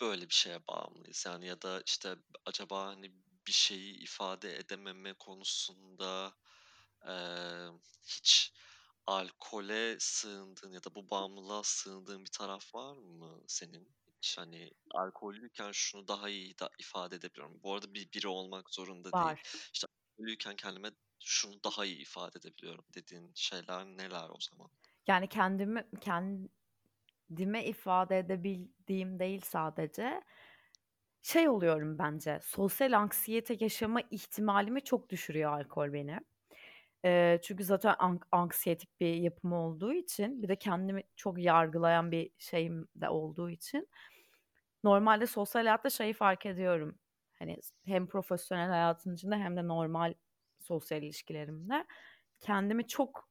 [0.00, 1.24] böyle bir şeye bağımlıyız?
[1.26, 3.12] Yani ya da, işte, acaba, hani,
[3.46, 6.34] bir şeyi ifade edememe konusunda,
[7.06, 7.68] eee,
[8.06, 8.52] hiç
[9.06, 14.38] alkole sığındığın ya da bu bağımlılığa sığındığın bir taraf var mı senin hiç?
[14.38, 17.62] Hani, alkollüyken şunu daha iyi da ifade edebiliyorum.
[17.62, 19.36] Bu arada bir biri olmak zorunda değil.
[19.36, 19.70] Var.
[19.74, 19.86] İşte,
[20.18, 20.90] alkollüyken kendime
[21.24, 24.70] şunu daha iyi ifade edebiliyorum dediğin şeyler neler o zaman?
[25.06, 30.22] Yani kendimi kendime ifade edebildiğim değil sadece,
[31.22, 36.20] şey oluyorum bence, sosyal anksiyete yaşama ihtimalimi çok düşürüyor alkol benim.
[37.04, 42.30] Eee, çünkü zaten ank anksiyetik bir yapım olduğu için bir de kendimi çok yargılayan bir
[42.38, 43.88] şeyim de olduğu için
[44.84, 46.98] normalde sosyal hayatta şeyi fark ediyorum.
[47.38, 50.14] Hani hem profesyonel hayatın içinde hem de normal
[50.60, 51.86] sosyal ilişkilerimde
[52.40, 53.28] kendimi çok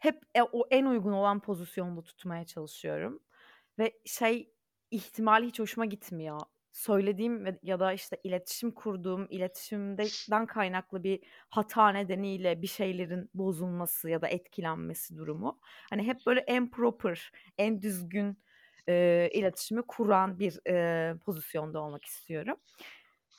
[0.00, 3.22] hep, eee, o en uygun olan pozisyonda tutmaya çalışıyorum
[3.78, 4.52] ve şey
[4.90, 6.40] ihtimali hiç hoşuma gitmiyor.
[6.76, 14.22] Söylediğim ya da, işte, iletişim kurduğum, iletişimden kaynaklı bir hata nedeniyle bir şeylerin bozulması ya
[14.22, 15.60] da etkilenmesi durumu.
[15.90, 18.38] Hani, hep böyle en proper, en düzgün,
[18.88, 22.56] eee, iletişimi kuran bir, eee, pozisyonda olmak istiyorum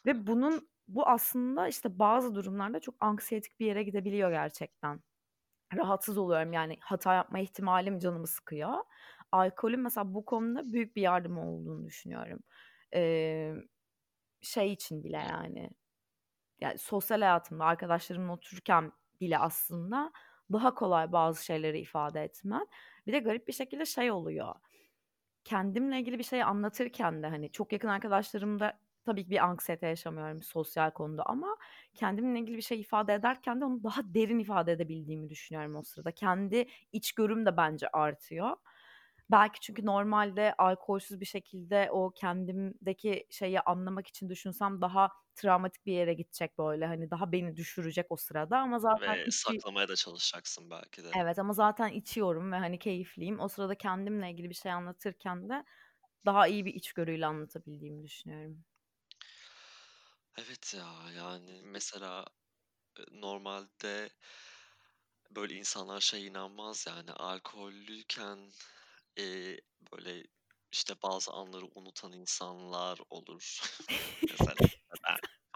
[0.05, 5.01] ve bunun bu aslında, işte, bazı durumlarda çok anksiyetik bir yere gidebiliyor gerçekten.
[5.77, 8.73] Rahatsız oluyorum, yani, hata yapma ihtimalim canımı sıkıyor.
[9.31, 12.39] Alkolün mesela bu konuda büyük bir yardımı olduğunu düşünüyorum.
[12.93, 13.55] Eee,
[14.41, 15.69] şey için bile, yani,
[16.61, 20.11] yani, sosyal hayatımda arkadaşlarımla otururken bile aslında
[20.53, 22.63] daha kolay bazı şeyleri ifade etmem.
[23.07, 24.55] Bir de garip bir şekilde şey oluyor,
[25.45, 30.43] kendimle ilgili bir şey anlatırken de, hani, çok yakın arkadaşlarımda tabii ki bir anksiyete yaşamıyorum
[30.43, 31.57] sosyal konuda ama
[31.95, 36.11] kendimle ilgili bir şey ifade ederken de onu daha derin ifade edebildiğimi düşünüyorum o sırada.
[36.11, 38.57] Kendi içgörüm de bence artıyor.
[39.31, 45.93] Belki çünkü normalde alkolsüz bir şekilde o kendimdeki şeyi anlamak için düşünsem daha travmatik bir
[45.93, 49.95] yere gidecek, böyle, hani, daha beni düşürecek o sırada ama zaten Ve içi saklamaya da
[49.95, 51.15] çalışacaksın belki de.
[51.15, 53.39] Evet ama zaten içiyorum ve, hani, keyifliyim.
[53.39, 55.63] O sırada kendimle ilgili bir şey anlatırken de
[56.25, 58.65] daha iyi bir içgörüyle anlatabildiğimi düşünüyorum.
[60.35, 62.25] Evet ya, yani, mesela,
[62.99, 64.09] eee, normalde
[65.35, 68.51] böyle insanlar şeye inanmaz yani alkollüyken,
[69.17, 69.59] eee,
[69.93, 70.23] böyle,
[70.71, 73.59] işte, bazı anları unutan insanlar olur.
[74.31, 74.55] Mesela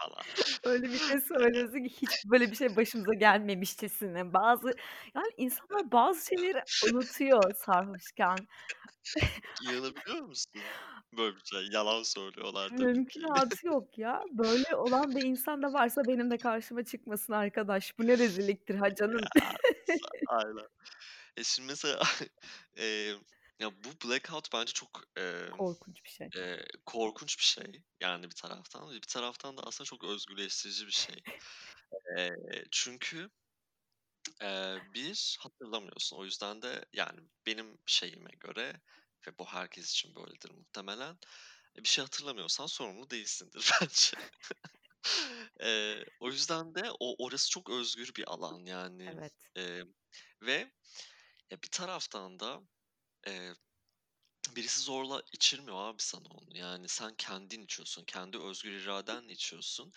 [0.02, 0.24] falan.
[0.64, 4.32] Öyle bir şey söylüyorsun ki hiç böyle bir şey başımıza gelmemişçesine.
[4.34, 4.68] Bazı
[5.14, 8.46] yani, insanlar bazı şeyleri unutuyor sarhoşken.
[9.60, 10.72] İnanabiliyor musun
[11.16, 11.68] böyle bir şeye?
[11.72, 13.20] Yalan söylüyorlar tabii ki.
[13.28, 14.22] Mümkünatı yok ya.
[14.30, 17.98] Böyle olan bir insan da varsa benim de karşıma çıkmasın arkadaş.
[17.98, 19.28] Bu ne rezilliktir ha canım.
[19.90, 20.68] Ya, aynen.
[21.36, 22.00] E, şimdi mesela,
[22.78, 23.16] eee,
[23.62, 26.30] ya, bu blackout bence çok, emm, Korkunç bir şey.
[26.36, 31.16] eee, korkunç bir şey, yani, bir taraftan bir taraftan da aslında çok özgürleştirici bir şey.
[32.18, 33.30] Eee, çünkü,
[34.42, 36.16] eee, 1 hatırlamıyorsun.
[36.16, 38.80] O yüzden de, yani, benim şeyime göre
[39.26, 41.18] ve bu herkes için böyledir muhtemelen,
[41.78, 44.16] e, bir şey hatırlamıyorsan sorumlu değilsindir bence.
[45.60, 49.50] Eee, o yüzden de o orası çok özgür bir alan, yani, Evet.
[49.56, 49.88] emm,
[50.42, 50.72] ve
[51.52, 52.60] Ya, bir taraftan da,
[53.26, 53.54] eee,
[54.56, 56.56] birisi zorla içirmiyor abi sana onu.
[56.58, 58.04] Yani sen kendin içiyorsun.
[58.04, 59.92] Kendi özgür iradenle içiyorsun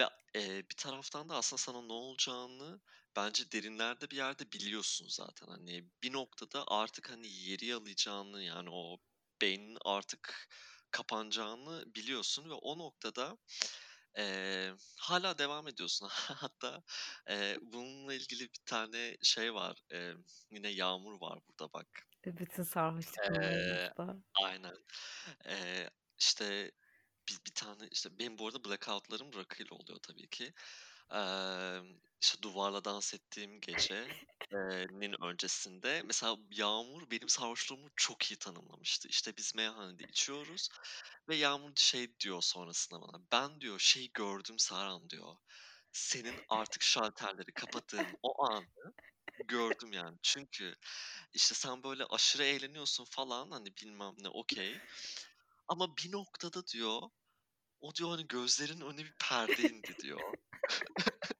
[0.00, 2.80] ve, eee, bir taraftan da aslında sana ne olacağını
[3.16, 5.46] bence derinlerde bir yerde biliyorsun zaten.
[5.48, 8.98] Hani, bir noktada artık, hani, yeri yalayacağını, yani, o
[9.42, 10.48] beyninin artık
[10.90, 13.38] kapanacağını biliyorsun ve o noktada,
[14.18, 16.08] eee, hâlâ devam ediyorsun.
[16.38, 16.82] Hatta,
[17.28, 21.88] eee, bununla ilgili bir tane şey var, emm, yine Yağmur var burada bak.
[22.26, 22.62] E, bütün
[23.34, 24.22] Eee, anılarımızda.
[24.42, 24.74] aynen.
[25.46, 26.72] Eee, işte,
[27.28, 30.52] bir bir tane, işte, benim bu arada blackout'larım rakıyla oluyor tabii ki.
[31.12, 34.08] Emm, işte, Duvar'la dans ettiğim gece
[34.52, 39.08] eee, nin öncesinde mesela Yağmur benim sarhoşluğumu çok iyi tanımlamıştı.
[39.08, 40.68] İşte, biz meyhanede içiyoruz
[41.28, 45.36] ve Yağmur şey diyor sonrasında bana, "Ben" diyor, "şeyi gördüm Serhan." diyor.
[45.92, 48.66] "Senin artık şalterleri kapadığın o anı
[49.38, 50.76] gördüm yani." Çünkü,
[51.34, 54.80] işte, sen böyle aşırı eğleniyorsun falan, hani, bilmem ne, okay.
[55.68, 57.00] Ama bir noktada diyor,
[57.82, 60.20] o diyor, hani, "Gözlerinin önüne bir perde indi." diyor.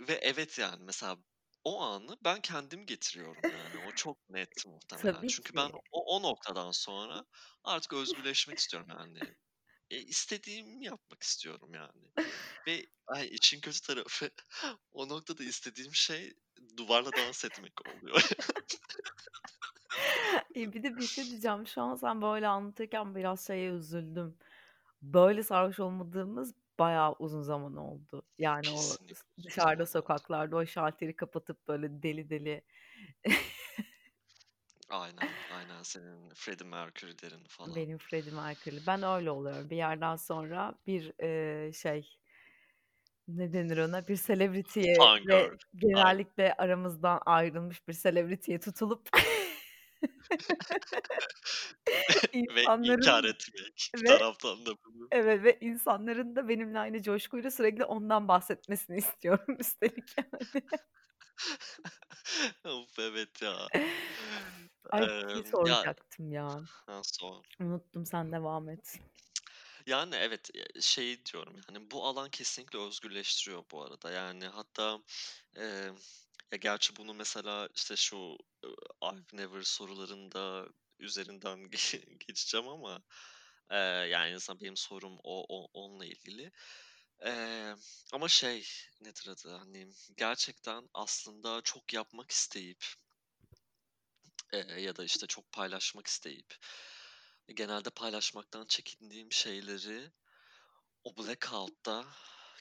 [0.00, 1.18] Ve evet, yani, mesela
[1.64, 3.86] o anı ben kendim getiriyorum yani.
[3.88, 5.14] O çok net muhtemelen.
[5.14, 5.78] Tabii Çünkü ben ki.
[5.92, 7.24] o o noktadan sonra
[7.64, 9.20] artık özgürleşmek istiyorum yani.
[9.90, 12.28] E, istediğimi yapmak istiyorum yani.
[12.66, 14.30] Ve ay, işin kötü tarafı
[14.92, 16.34] o noktada istediğim şey
[16.76, 18.28] Duvar'la dans etmek oluyor.
[20.54, 21.66] İii, bir de bir şey diyeceğim.
[21.66, 24.38] Şu an sen böyle anlatırken biraz şeye üzüldüm.
[25.02, 28.22] Böyle sarhoş olmadığımız bayağı uzun zaman oldu.
[28.38, 32.62] Yani o Kesinlikle dışarıda sokaklarda o şalteri kapatıp böyle deli deli
[34.88, 35.82] Aynen, aynen.
[35.82, 37.76] Senin Freddie Mercury'lerin falan.
[37.76, 38.86] Benim Freddie Mercury'li.
[38.86, 39.70] Ben öyle oluyorum.
[39.70, 42.18] Bir yerden sonra bir, eee, şey
[43.28, 44.08] ne denir ona?
[44.08, 45.48] Bir celebrity'ye ve.
[45.48, 45.58] Aynen.
[45.76, 49.08] genellikle aramızdan ayrılmış bir celebrity'ye tutulup
[52.34, 55.08] Ve insanların etmek ve taraftan da bunu.
[55.10, 60.62] evet ve insanların da benimle aynı coşkuyla sürekli ondan bahsetmesini istiyorum üstelik yani.
[62.64, 63.68] Of, evet ya.
[64.90, 66.60] Ay, bir şey Emm, ya soracaktım ya.
[66.86, 67.44] Ha, sor.
[67.60, 69.00] Unuttum, sen devam et.
[69.86, 74.10] Yani, evet, şey diyorum, hani, bu alan kesinlikle özgürleştiriyor bu arada.
[74.10, 75.00] Yani, hatta,
[75.56, 75.96] emm,
[76.52, 78.36] ya, gerçi bunu mesela, işte, şu,
[79.02, 80.66] I've never sorularında
[80.98, 83.02] üzerinden ge geçeceğim ama,
[83.72, 83.76] eee,
[84.10, 86.52] yani, azından benim sorum o o onunla ilgili.
[87.26, 87.74] Eee,
[88.12, 88.66] ama şey,
[89.00, 92.84] nedir adı, hani, gerçekten aslında çok yapmak isteyip
[94.52, 96.54] eee, ya da, işte, çok paylaşmak isteyip
[97.54, 100.12] genelde paylaşmaktan çekindiğim şeyleri
[101.04, 102.06] o blackout'ta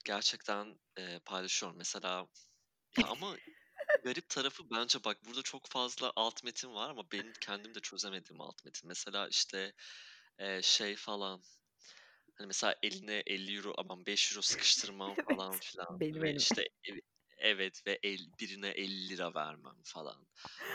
[0.06, 1.78] gerçekten, eee, paylaşıyorum.
[1.78, 2.28] Mesela
[2.98, 3.38] ya, ama
[4.04, 8.42] garip tarafı bence bak burada çok fazla alt metin var ama benim kendim de çözemediğim
[8.42, 8.88] alt metin.
[8.88, 9.74] Mesela, işte,
[10.40, 11.42] eee, şey falan,
[12.36, 16.40] hani, mesela eline €50 aman €5 sıkıştırmam falan Evet, filan benim ve, elim.
[16.40, 16.98] işte, ev
[17.38, 20.28] evet ve el birine €50 vermem falan.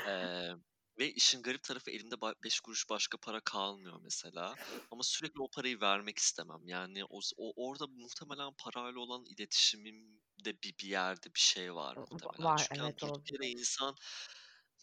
[0.06, 0.54] Eee,
[0.98, 4.56] ve işin garip tarafı elimde ba 5 kuruş başka para kalmıyor mesela
[4.90, 6.60] ama sürekli o parayı vermek istemem.
[6.68, 12.38] Yani, o o orada muhtemelen parayla olan iletişimimde bir bir yerde bir şey var muhtemelen.
[12.38, 13.32] var, Çünkü, evet, durduk olabilir.
[13.32, 13.94] yere insan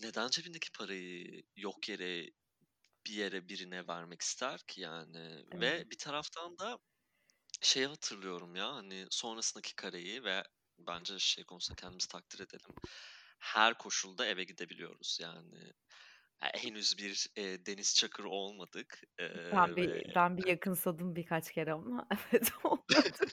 [0.01, 2.27] neden cebindeki parayı yok yere
[3.07, 5.45] bir yere birine vermek ister ki yani?
[5.51, 5.61] Evet.
[5.61, 6.79] Ve bir taraftan da
[7.61, 10.43] şeyi hatırlıyorum ya, hani, sonrasındaki kareyi ve
[10.79, 12.75] bence şey konusunda kendimizi takdir edelim.
[13.41, 15.73] Her koşulda eve gidebiliyoruz yani.
[16.43, 19.01] Eee, henüz bir, eee, Deniz Çakır olmadık,
[19.51, 23.31] Ben eee, ve bir ben bir yakınsadım birkaç kere ama evet, olmadı.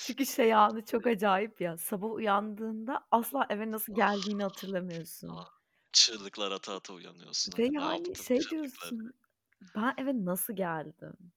[0.00, 5.40] Çünkü şey anı çok acayip ya, sabah uyandığında asla eve nasıl Ah, geldiğini hatırlamıyorsun.
[5.40, 5.50] ah,
[5.92, 9.14] çığlıklar ata ata uyanıyorsun, Ve hani, yani şey diyorsun,
[9.60, 11.32] "Ben eve nasıl geldim?"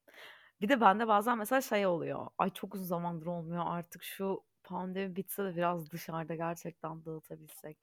[0.61, 5.15] Bir de bende bazen mesela şey oluyor, "Ay, çok uzun zamandır olmuyor, artık şu pandemi
[5.15, 7.77] bitse de biraz dışarıda gerçekten dağıtabilsek."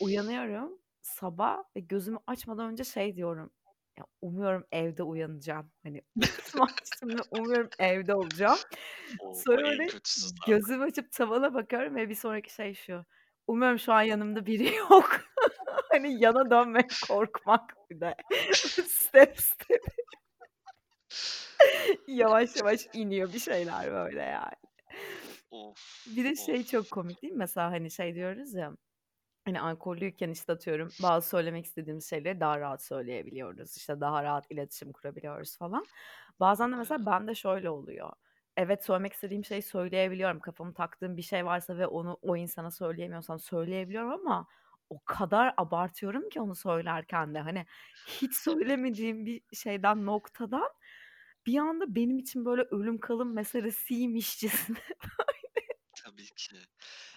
[0.00, 3.50] Uyanıyorum sabah ve gözümü açmadan önce şey diyorum,
[3.98, 6.02] "Ya, umuyorum evde uyanacağım." Hani,
[6.60, 8.58] açtım umuyorum evde olacağım.
[9.34, 10.00] Sonra zaten.
[10.46, 13.04] gözümü açıp tavana bakıyorum ve bir sonraki şey şu,
[13.46, 15.10] "Umuyorum şu an yanımda biri yok."
[15.92, 18.14] Hani, yana dönmek korkmak bir de.
[18.88, 19.82] Step step
[22.08, 24.56] yavaş yavaş iniyor bir şeyler böyle yani.
[26.06, 26.90] Bir Of, de şey çok of.
[26.90, 27.38] komik değil mi?
[27.38, 28.76] Mesela, hani, şey diyoruz ya,
[29.44, 33.76] hani, alkollüyken, işte, atıyorum, bazı söylemek istediğimiz şeyleri daha rahat söyleyebiliyoruz.
[33.76, 35.84] İşte, daha rahat iletişim kurabiliyoruz falan.
[36.40, 38.12] Bazen de mesela bende şöyle oluyor.
[38.56, 40.40] Evet, söylemek istediğim şeyi söyleyebiliyorum.
[40.40, 44.46] Kafama taktığım bir şey varsa ve onu o insana söyleyemiyorsam söyleyebiliyorum ama
[44.90, 47.66] o kadar abartıyorum ki onu söylerken de hani
[48.08, 50.70] hiç söylemediğim bir şeyden noktadan
[51.46, 53.34] bir anda benim için böyle ölüm kalım.
[54.74, 54.92] Tabii
[56.36, 56.56] ki.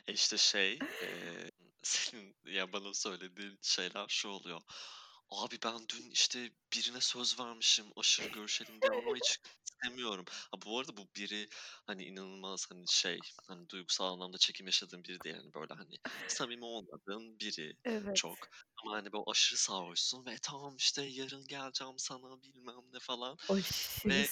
[0.08, 1.51] E, işte şey, eee,
[1.84, 4.62] senin ya bana söylediğin şeyler şu oluyor.
[5.29, 10.25] Abi ben dün işte birine söz vermişim aşırı görüşelim diye ama hiç istemiyorum.
[10.29, 11.49] Ha bu arada bu biri
[11.88, 15.95] hani inanılmaz hani şey hani duygusal anlamda çekim yaşadığım biri değil yani böyle hani
[16.27, 18.13] samimi olmadığın biri Evet.
[18.13, 18.38] çok.
[18.84, 23.38] Ama hani böyle aşırı sarhoşsun ve tamam işte yarın geleceğim sana bilmem ne falan.
[23.47, 24.29] Aşırı Ve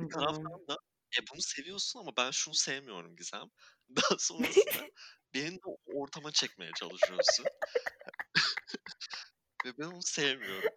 [0.00, 0.50] bir seviyorum onu.
[0.50, 0.76] taraftan da
[1.18, 3.50] e bunu seviyorsun ama ben şunu sevmiyorum Gizem.
[3.96, 4.86] Daha sonrasında
[5.34, 7.46] beni de o ortama çekmeye çalışıyorsun.
[9.64, 10.70] Ve ben onu sevmiyorum.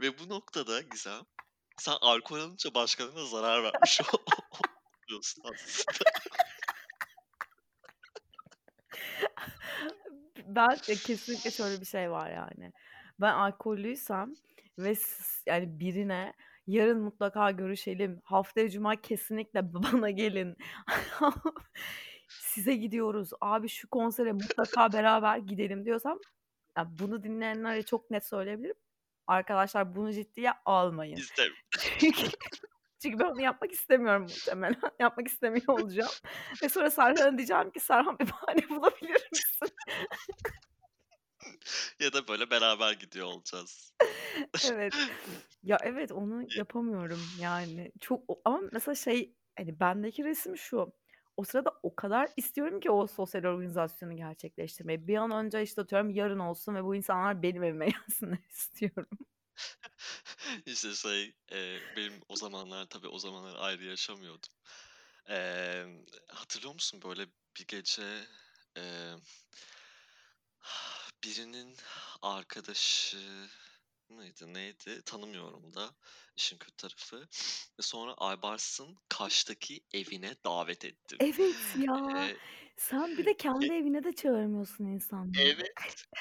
[0.00, 1.22] Ve bu noktada Gizem,
[1.78, 4.00] sen alkol alınca başkalarına zarar vermiş
[5.08, 6.10] oluyorsun aslında.
[10.46, 12.72] Ben ya kesinlikle şöyle bir şey var yani.
[13.20, 14.34] Ben alkollüysem
[14.78, 16.32] ve s yani birine
[16.68, 20.56] yarın mutlaka görüşelim, haftaya cuma kesinlikle bana gelin,
[22.28, 26.18] size gidiyoruz, abi şu konsere mutlaka beraber gidelim diyorsam,
[26.76, 28.76] ya bunu dinleyenlere çok net söyleyebilirim.
[29.26, 31.20] Arkadaşlar bunu ciddiye almayın.
[31.98, 32.26] Çünkü
[33.02, 34.80] çünkü ben onu yapmak istemiyorum muhtemelen.
[34.98, 36.10] Yapmak istemiyor olacağım
[36.62, 39.76] ve sonra Serhan'a diyeceğim ki Serhan bir bahane bulabilir misin?
[42.00, 43.92] Ya da böyle beraber gidiyor olacağız.
[44.62, 44.94] Evet.
[45.62, 47.92] Ya evet onu Ya yapamıyorum yani.
[48.00, 50.92] Çok ama mesela şey hani bendeki resim şu.
[51.36, 55.06] O sırada o kadar istiyorum ki o sosyal organizasyonu gerçekleştirmeyi.
[55.08, 59.08] Bir an önce işte atıyorum yarın olsun ve bu insanlar benim evime gelsinler istiyorum.
[60.66, 64.50] İşte şey, eee, benim o zamanlar tabii o zamanlar ayrı yaşamıyordum.
[65.26, 67.26] Emm, hatırlıyor musun böyle
[67.58, 68.24] bir gece,
[68.76, 69.16] eee
[71.24, 71.76] birinin
[72.22, 73.48] arkadaşı
[74.08, 75.96] mıydı, neydi tanımıyorum da
[76.36, 77.28] işin kötü tarafı
[77.80, 81.20] sonra Aybars'ın Kaş'taki evine davet ettim.
[81.20, 81.94] Evet ya.
[82.16, 82.40] Eee,
[82.76, 85.52] Sen bir de ve kendi evine de çağırmıyorsun insanları.
[85.52, 85.72] Evet,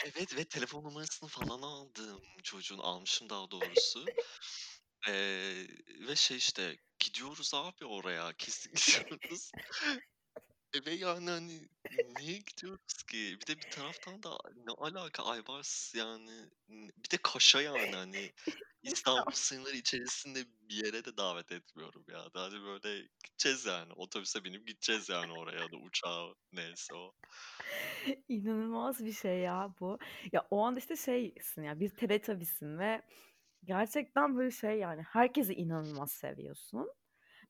[0.06, 4.14] evet ve telefon numarasını falan aldım çocuğun, almışım daha doğrusu.
[5.08, 5.68] Eee,
[6.08, 9.52] ve şey işte gidiyoruz abi oraya, kesin gidiyoruz.
[10.78, 11.60] E, ve yani hani
[12.20, 13.38] niye gidiyoruz ki?
[13.42, 16.32] Bir de bir taraftan da ne alaka Aybars yani
[16.70, 18.32] bir de Kaş'a yani hani
[18.84, 22.30] İstanbul sınırları içerisinde bir yere de davet etmiyorum yani.
[22.34, 27.14] Hani böyle gideceğiz yani otobüse binip gideceğiz yani oraya ya da uçağa neyse o.
[28.28, 30.00] İnanılmaz bir şey ya bu.
[30.32, 33.02] Ya o anda işte şeysin ya bir Teletubbies'sin ve
[33.64, 36.92] gerçekten böyle şey yani herkesi inanılmaz seviyorsun.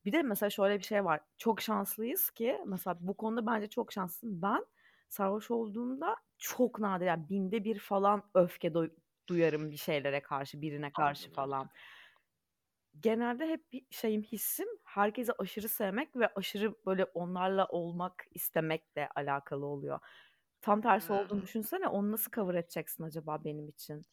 [0.08, 1.22] Bir de mesela şöyle bir şey var.
[1.38, 4.44] Çok şanslıyız ki mesela bu konuda bence çok şanslısın.
[4.44, 4.66] Ben
[5.10, 8.96] sarhoş olduğumda çok nadir yani binde bir falan öfke du-
[9.30, 11.32] duyarım bir şeylere karşı, birine karşı öyle.
[11.32, 11.70] falan.
[13.00, 19.66] Genelde hep bir şeyim hissim herkesi aşırı sevmek ve aşırı böyle onlarla olmak istemekle alakalı
[19.66, 20.00] oluyor.
[20.62, 21.44] Tam tersi olduğunu Hımm.
[21.44, 24.06] düşünsene onu nasıl cover edeceksin acaba benim için?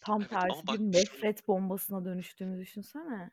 [0.00, 3.30] Tam Evet ama tersi bir bak şunu nefret bombasına dönüştüğünü düşünsene.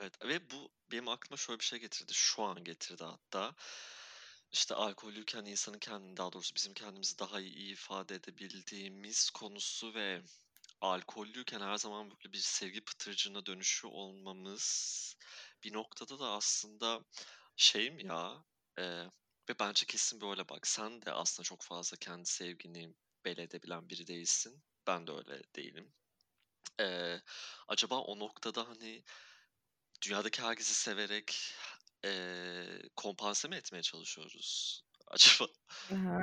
[0.00, 2.14] Evet ve bu benim aklıma şöyle bir şey getirdi.
[2.14, 3.54] Şu an getirdi hatta.
[4.52, 10.22] İşte alkollüyken insanın kendini daha doğrusu bizim kendimizi daha iyi ifade edebildiğimiz konusu ve
[10.80, 15.16] alkollüyken her zaman böyle bir sevgi pıtırcığına dönüşüyor olmamız
[15.64, 17.00] bir noktada da aslında
[17.56, 18.44] şeyim ya
[18.78, 19.10] eee,
[19.50, 24.06] ve bence kesin böyle bak sen de aslında çok fazla kendi sevgini belli edebilen biri
[24.06, 24.64] değilsin.
[24.86, 25.94] Ben de öyle değilim.
[26.80, 27.22] Eee,
[27.68, 29.04] acaba o noktada hani
[30.06, 31.54] Dünyadaki herkesi severek,
[32.04, 35.46] eee, kompanse mi etmeye çalışıyoruz acaba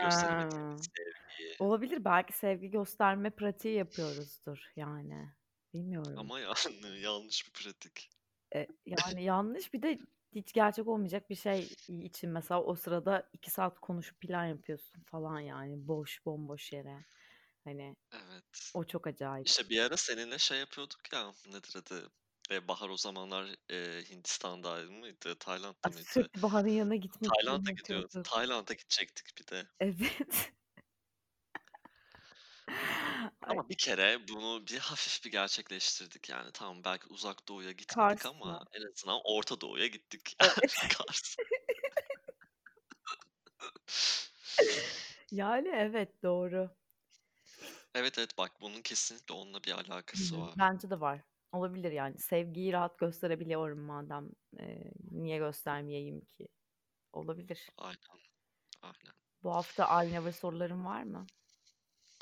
[0.04, 1.58] gösteremediğimiz sevgiyi?
[1.60, 5.30] Olabilir belki sevgi gösterme pratiği yapıyoruzdur yani.
[5.74, 6.18] Bilmiyorum.
[6.20, 6.54] Ama yani
[7.02, 8.10] yanlış bir pratik.
[8.56, 10.00] E, yani yanlış bir de
[10.34, 15.40] hiç gerçek olmayacak bir şey için mesela o sırada iki saat konuşup plan yapıyorsun falan
[15.40, 17.06] yani boş bomboş yere.
[17.64, 18.74] Hani Evet.
[18.74, 19.48] o çok acayip.
[19.48, 22.12] İşte bir ara seninle şey yapıyorduk ya, nedir adı?
[22.52, 26.06] Eee, Bahar o zamanlar, eee, Hindistan'da mıydı, Tayland'da mıydı?
[26.06, 28.14] sürekli Bahar'ın yanına gitme planı Tayland'a gidiyoruz.
[28.24, 29.68] Tayland'a gidecektik bir de.
[29.80, 30.54] Evet.
[33.42, 36.52] Ama bir kere bunu bir hafif bir gerçekleştirdik yani.
[36.54, 38.32] Tamam belki Uzak Doğu'ya gitmedik Kars mı?
[38.36, 40.36] ama en azından Orta Doğu'ya gittik.
[40.42, 40.76] Evet.
[40.98, 41.36] Kars.
[45.32, 46.70] Yani evet doğru.
[47.96, 50.56] Evet, evet, bak bunun kesinlikle onunla bir alakası var.
[50.60, 51.22] Bence de var.
[51.52, 52.20] Olabilir yani.
[52.20, 54.30] Sevgiyi rahat gösterebiliyorum madem.
[54.60, 56.48] Eee, niye göstermeyeyim ki?
[57.14, 57.70] Olabilir.
[57.78, 58.20] Aynen,
[58.82, 59.14] aynen.
[59.44, 61.26] Bu hafta I'll Never soruların var mı?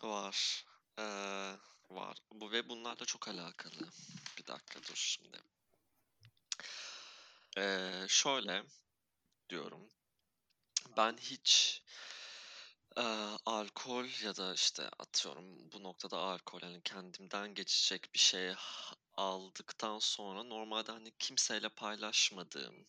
[0.03, 0.65] Var.
[0.99, 1.55] Eee,
[1.89, 2.17] var.
[2.31, 3.89] Bu ve bunlarla çok alakalı.
[4.37, 5.37] Bir dakika dur şimdi.
[7.57, 8.63] Eee, şöyle
[9.49, 9.89] diyorum.
[10.97, 11.83] Ben hiç
[12.97, 18.53] eee, alkol ya da işte atıyorum bu noktada alkol hani kendimden geçecek bir şey
[19.13, 22.87] aldıktan sonra normalde hani kimseyle paylaşmadığım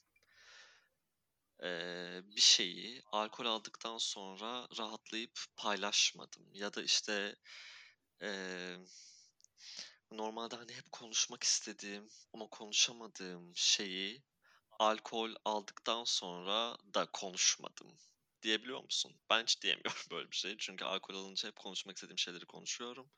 [1.62, 6.42] eee, bir şeyi alkol aldıktan sonra rahatlayıp paylaşmadım.
[6.54, 7.34] Ya da işte
[8.22, 8.78] eee,
[10.12, 14.22] normalde hani hep konuşmak istediğim ama konuşamadığım şeyi
[14.78, 17.98] alkol aldıktan sonra da konuşmadım.
[18.42, 19.12] Diyebiliyor musun?
[19.30, 20.56] Ben hiç diyemiyorum böyle bir şey.
[20.58, 23.10] Çünkü alkol alınca hep konuşmak istediğim şeyleri konuşuyorum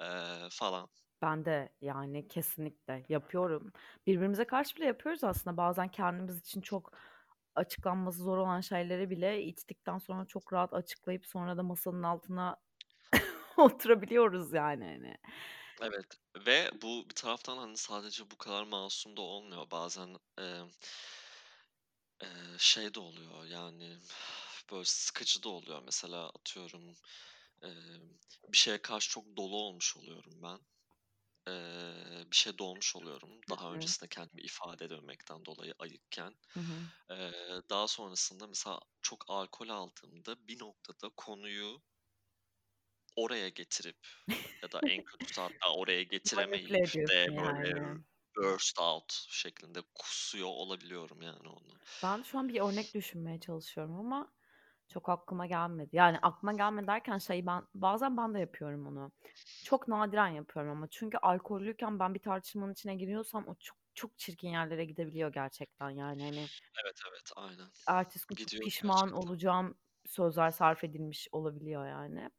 [0.00, 0.90] eee, falan.
[1.22, 3.72] Ben de yani kesinlikle yapıyorum.
[4.06, 5.56] Birbirimize karşı bile yapıyoruz aslında.
[5.56, 6.92] Bazen kendimiz için çok
[7.54, 12.56] açıklanması zor olan şeyleri bile içtikten sonra çok rahat açıklayıp sonra da masanın altına
[13.58, 15.16] oturabiliyoruz yani hani.
[15.82, 16.06] Evet
[16.46, 19.70] ve bu bir taraftan hani sadece bu kadar masum da olmuyor.
[19.70, 20.62] Bazen eee,
[22.22, 23.98] eee, şey de oluyor yani
[24.72, 25.82] böyle sıkıcı da oluyor.
[25.86, 26.94] Mesela atıyorum
[27.62, 27.74] eee,
[28.48, 30.58] bir şeye karşı çok dolu olmuş oluyorum ben.
[31.48, 33.40] Eee, bir şey dolmuş oluyorum.
[33.46, 33.74] Hı Daha hı.
[33.74, 36.34] öncesinde kendimi ifade edememekten dolayı ayıkken.
[36.56, 36.90] Hı hı.
[37.10, 41.82] Eee, daha sonrasında mesela çok alkol aldığımda bir noktada konuyu
[43.16, 43.98] oraya getirip
[44.62, 46.02] ya da en kötüsü hatta oraya
[46.32, 48.04] Manipüle getiremeyip de böyle yani.
[48.36, 51.80] Burst out şeklinde kusuyor olabiliyorum yani onu.
[52.02, 54.32] Ben şu an bir örnek düşünmeye çalışıyorum ama
[54.88, 55.96] çok aklıma gelmedi.
[55.96, 59.12] Yani aklıma gelmedi derken şey ben bazen ben de yapıyorum onu.
[59.62, 64.48] Çok nadiren yapıyorum ama çünkü alkollüyken ben bir tartışmanın içine giriyorsam o çok çok çirkin
[64.48, 65.90] yerlere gidebiliyor gerçekten.
[65.90, 66.50] Yani hani
[66.84, 67.70] Evet, evet, aynen.
[67.86, 69.12] ertesi gün Gidiyor pişman gerçekten.
[69.12, 72.30] olacağım sözler sarf edilmiş olabiliyor yani.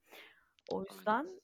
[0.67, 1.23] O Aynen.
[1.23, 1.41] yüzden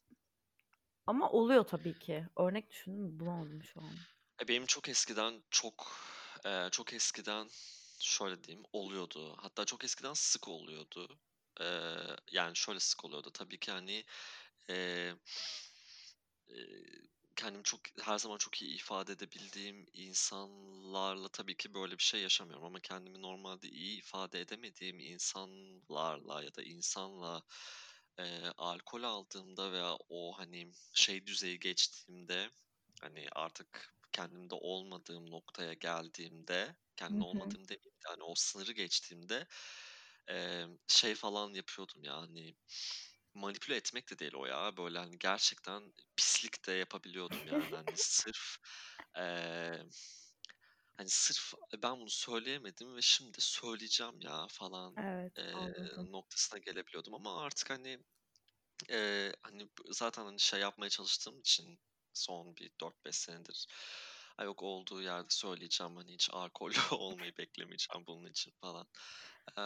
[1.08, 2.26] ama oluyor tabii ki.
[2.38, 4.06] Örnek düşündüm bulamadım şu an.
[4.42, 5.92] E, benim çok eskiden çok
[6.72, 7.50] çok eskiden
[8.02, 9.36] şöyle diyeyim oluyordu.
[9.42, 11.20] Hatta çok eskiden sık oluyordu.
[12.32, 13.30] Yani şöyle sık oluyordu.
[13.34, 14.06] Tabii ki hani
[14.70, 15.16] eee,
[17.36, 22.66] kendimi çok her zaman çok iyi ifade edebildiğim insanlarla tabii ki böyle bir şey yaşamıyorum
[22.66, 27.44] ama kendimi normalde iyi ifade edemediğim insanlarla ya da insanla
[28.20, 32.50] eee, alkol aldığımda veya o hani şey düzeyi geçtiğimde
[33.02, 36.76] Hani, artık kendimde olmadığım noktaya geldiğimde,
[37.10, 37.40] Hı kendimde hı.
[37.40, 39.48] olmadığım demeyeyim de, hani, o sınırı geçtiğimde,
[40.28, 42.56] emm, şey falan yapıyordum ya, hani,
[43.34, 48.58] manipüle etmek de değil o ya, böyle, hani, gerçekten pislik de yapabiliyordum yani, hani, sırf,
[49.16, 49.90] emm,
[50.98, 51.54] hani, sırf
[51.84, 56.10] ben bunu söyleyemedim ve şimdi söyleyeceğim ya falan, Evet, anladım.
[56.12, 58.00] noktasına gelebiliyordum ama artık, hani,
[58.90, 61.80] Eee, hani, zaten, hani, şey yapmaya çalıştığım için
[62.14, 63.68] son bir dört beş senedir,
[64.40, 68.88] "Ha, yok olduğu yerde söyleyeceğim, hani, hiç alkollü olmayı beklemeyeceğim bunun için." falan.
[69.58, 69.64] Eee,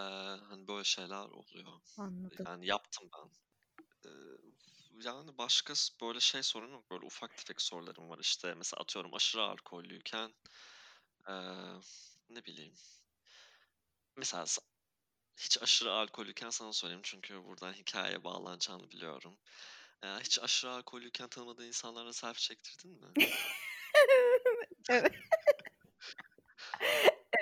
[0.49, 1.82] hani, böyle şeyler oluyor.
[1.97, 2.47] Anladım.
[2.47, 3.32] Yani yaptım ben.
[4.05, 4.38] Eee,
[5.05, 6.91] yani başka böyle şey sorun yok.
[6.91, 8.53] Böyle ufak tefek sorularım var, işte.
[8.55, 10.36] Mesela atıyorum aşırı alkollüyken,
[11.30, 11.74] eee,
[12.30, 12.76] ne bileyim,
[14.17, 14.45] mesela
[15.38, 19.39] hiç aşırı alkollüyken sana sorayım çünkü buradan hikâyeye bağlanacağını biliyorum.
[20.03, 23.15] Eee, hiç aşırı alkollüyken tanımadığın insanlarla selfie çektirdin mi?
[24.89, 25.11] Evet.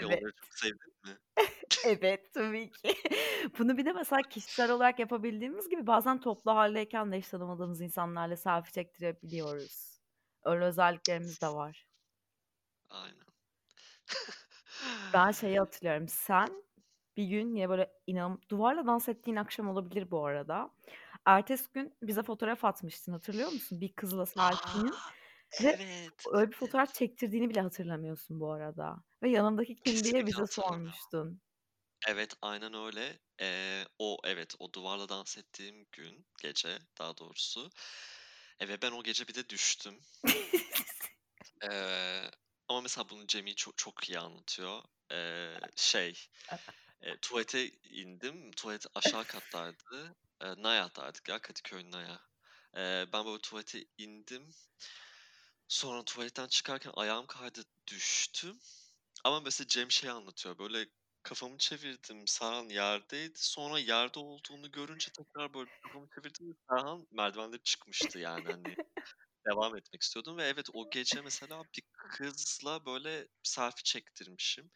[0.01, 0.19] Ve Evet.
[0.21, 1.17] onları çok sevdin mi?
[1.85, 2.95] Evet, tabii ki.
[3.59, 8.37] Bunu bir de mesela kişisel olarak yapabildiğimiz gibi bazen toplu hâldeyken de hiç tanımadığımız insanlarla
[8.37, 10.01] selfie çektirebiliyoruz.
[10.43, 11.87] Öyle özelliklerimiz de var.
[12.89, 13.25] Aynen.
[15.13, 16.07] Ben şeyi hatırlıyorum.
[16.07, 16.63] Sen
[17.17, 20.71] bir gün yine böyle inan duvarla dans ettiğin akşam olabilir bu arada.
[21.25, 23.81] Ertesi gün bize fotoğraf atmıştın, hatırlıyor musun?
[23.81, 24.93] Bir kızla selfie'nin
[25.51, 30.43] Evet, öyle bir fotoğraf çektirdiğini bile hatırlamıyorsun bu arada ve yanındaki kim diye Kesinlikle bize
[30.43, 30.47] hatırlamıyorum.
[30.47, 31.41] sormuştun.
[32.07, 33.19] Evet, aynen öyle.
[33.41, 37.69] Eee, o evet, o duvarla dans ettiğim gün, gece daha doğrusu.
[38.61, 40.01] Eee, ve ben o gece bir de düştüm.
[41.63, 42.31] Eee,
[42.67, 44.83] ama mesela bunu Cemil çok çok iyi anlatıyor.
[45.11, 46.13] Eee, şey,
[47.03, 48.51] eee, tuvalete indim.
[48.51, 50.15] Tuvalet aşağı kattaydı.
[50.43, 52.19] Eee, Nayah'taydık ya, Kadıköy Nayah.
[52.77, 54.49] Eee, ben böyle tuvalete indim.
[55.71, 58.57] Sonra tuvaletten çıkarken ayağım kaydı, düştüm.
[59.23, 60.85] Ama mesela Cem şey anlatıyor, böyle
[61.23, 63.33] kafamı çevirdim, Serhan yerdeydi.
[63.35, 68.75] Sonra yerde olduğunu görünce tekrar böyle kafamı çevirdim Serhan merdivenleri çıkmıştı yani hani.
[69.51, 74.71] Devam etmek istiyordum ve evet, o gece mesela bir kızla böyle selfie çektirmişim.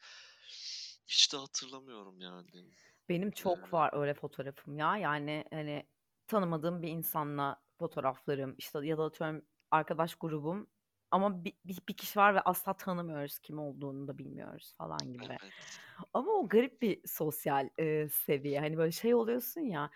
[1.08, 2.72] Hiç de hatırlamıyorum yani.
[3.10, 4.98] Benim çok var öyle fotoğrafım ya.
[4.98, 5.90] Yani, hani
[6.28, 10.68] tanımadığım bir insanla fotoğraflarım, işte, ya da atıyorum arkadaş grubum
[11.16, 15.40] ama bi bi bir kişi var ve asla tanımıyoruz, kim olduğunu da bilmiyoruz falan gibi.
[15.42, 15.82] Evet.
[16.14, 18.60] Ama o garip bir sosyal, eee, seviye.
[18.60, 19.92] Hani, böyle şey oluyorsun ya,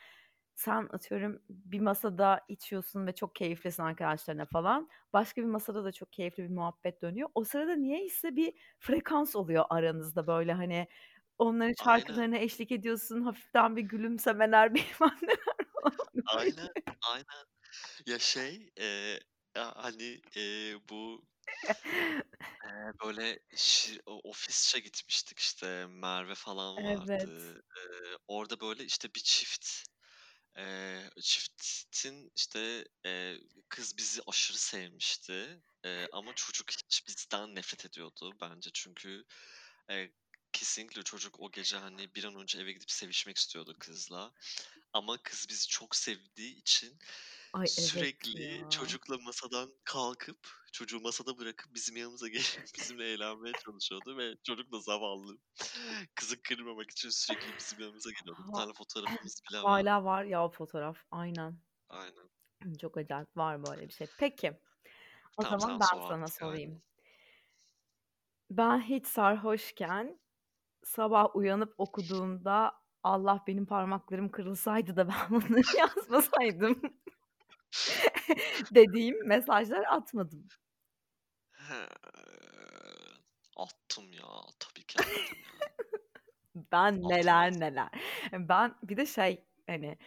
[0.55, 4.89] sen atıyorum bir masada içiyorsun ve çok keyiflisin arkadaşlarına falan.
[5.13, 7.29] Başka bir masada da çok keyifli bir muhabbet dönüyor.
[7.35, 10.87] O sırada niyeyse bir frekans oluyor aranızda böyle, hani,
[11.37, 12.23] onların Aynen.
[12.23, 16.69] şarkılarına eşlik ediyorsun, hafiften bir gülümsemeler, bilmem neler falan Aynen,
[17.01, 17.45] aynen.
[18.07, 19.19] Ya, şey, eee,
[19.55, 21.21] ya, hani, eee, bu
[22.63, 26.83] eee, böyle şi o ofisçe gitmiştik, işte, Merve falan Evet.
[26.83, 27.61] vardı.
[27.77, 29.67] Eee, orada, böyle, işte, bir çift,
[30.57, 33.39] eee, çiftin, işte, eee,
[33.69, 38.69] kız bizi aşırı sevmişti, eee, ama çocuk hiç bizden nefret ediyordu bence.
[38.73, 39.25] Çünkü,
[39.89, 40.13] eee,
[40.53, 44.33] kesinlikle çocuk o gece, hani, bir an önce eve gidip sevişmek istiyordu kızla
[44.93, 46.99] ama kız bizi çok sevdiği için
[47.53, 48.69] Ay, evet sürekli ya.
[48.69, 52.45] çocukla masadan kalkıp, çocuğu masada bırakıp bizim yanımıza gelip
[52.77, 55.37] bizimle eğlenmeye çalışıyordu ve çocuk da zavallı,
[56.15, 58.43] kızı kırmamak için sürekli bizim yanımıza geliyordu.
[58.47, 59.85] Bir Ha tane fotoğrafımız bile var.
[59.85, 61.61] hâlâ var ya o fotoğraf, aynen.
[61.89, 62.29] Aynen.
[62.81, 64.07] Çok acayip, var böyle bir şey.
[64.17, 64.59] Peki,
[65.37, 66.81] o Tamam, sen zaman ben sor sana artık sorayım.
[66.81, 66.81] aynen.
[68.49, 70.19] Ben hiç sarhoşken
[70.83, 72.73] sabah uyanıp okuduğumda
[73.03, 76.81] "Allah, benim parmaklarım kırılsaydı da ben bunları yazmasaydım."
[78.75, 80.47] dediğim mesajlar atmadım.
[81.67, 81.75] He,
[83.57, 84.27] attım ya,
[84.59, 85.37] tabii ki attım.
[86.71, 87.89] Ben neler neler.
[88.33, 89.97] Ben bir de şey, hani,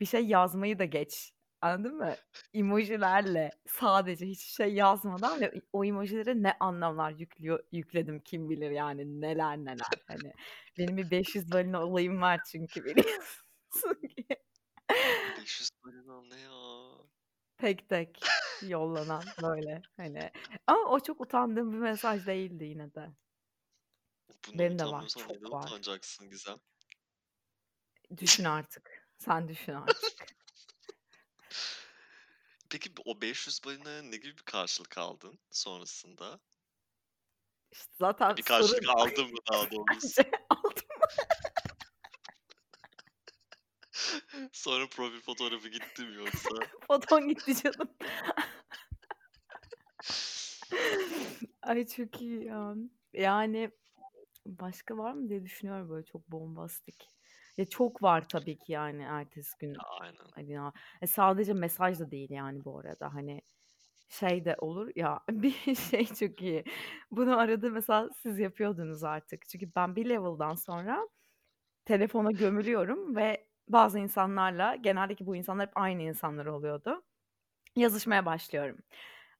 [0.00, 1.32] bir şey yazmayı da geç,
[1.62, 2.14] anladın mı?
[2.54, 9.20] Emojilerle sadece hiçbir şey yazmadan ve o emojilere ne anlamlar yüklüyor yükledim kim bilir yani
[9.20, 9.86] neler neler.
[10.06, 10.32] Hani,
[10.78, 14.26] benim bir 500 balina olayım var çünkü biliyorsun ki.
[15.38, 16.52] 500 balina ne ya?
[17.58, 18.20] Tek tek
[18.62, 20.30] yollanan böyle, hani,
[20.66, 23.08] ama o çok utandığım bir mesaj değildi yine de.
[24.46, 25.64] Bundan Benim de var, çok var.
[25.64, 26.56] utanacaksın Gizem?
[28.16, 30.21] Düşün artık, sen düşün artık.
[32.72, 36.40] Peki, o 500 balinaya ne gibi bir karşılık aldın sonrasında?
[37.72, 40.22] İşte, zaten Bir karşılık sorun aldın mı daha doğrusu?
[40.50, 40.84] aldım.
[44.52, 46.48] Sonra profil fotoğrafı gitti mi yoksa?
[46.86, 47.94] Foton gitti canım.
[51.62, 52.74] Ay, çok iyi ya.
[53.12, 53.70] Yani,
[54.46, 57.08] başka var mı diye düşünüyorum böyle çok bombastik.
[57.58, 60.32] Ya, çok var tabii ki yani ertesi gün, aynen.
[60.34, 60.58] hani,
[61.02, 63.42] e, sadece mesaj da değil yani bu arada, hani,
[64.08, 66.64] şey de olur ya, bir şey çok iyi.
[67.10, 69.48] Bunu arada mesela siz yapıyordunuz artık.
[69.48, 71.08] Çünkü ben bir level'dan sonra
[71.84, 77.02] telefona gömülüyorum ve bazı insanlarla, genelde bu insanlar hep aynı insanlar oluyordu,
[77.76, 78.78] yazışmaya başlıyorum.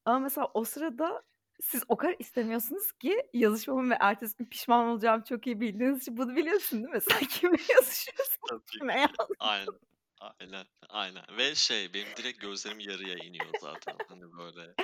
[0.05, 1.23] Ama mesela o sırada
[1.63, 6.17] siz o kadar istemiyorsunuz ki yazışmamı ve ertesi gün pişman olacağımı çok iyi bildiğiniz için
[6.17, 7.01] bunu biliyorsun değil mi?
[7.01, 9.01] Sen kimle yazışıyorsan Tabii kime ki.
[9.01, 9.37] yazdın?
[9.39, 9.79] Aynen,
[10.21, 14.75] aynen, aynen ve şey, benim direkt gözlerim yarıya iniyor zaten, hani, böyle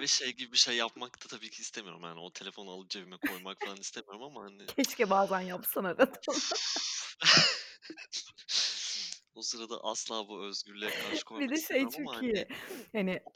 [0.00, 3.16] ve şey gibi bir şey yapmak da tabii ki istemiyorum, yani, o telefonu alıp cebime
[3.18, 6.36] koymak falan istemiyorum ama, hani Keşke bazen yapsan arada onu.
[9.36, 12.46] O sırada asla bu özgürlüğe karşı Bir koymak de şey istemiyorum ama, çok hani, iyi,
[12.92, 13.30] hani o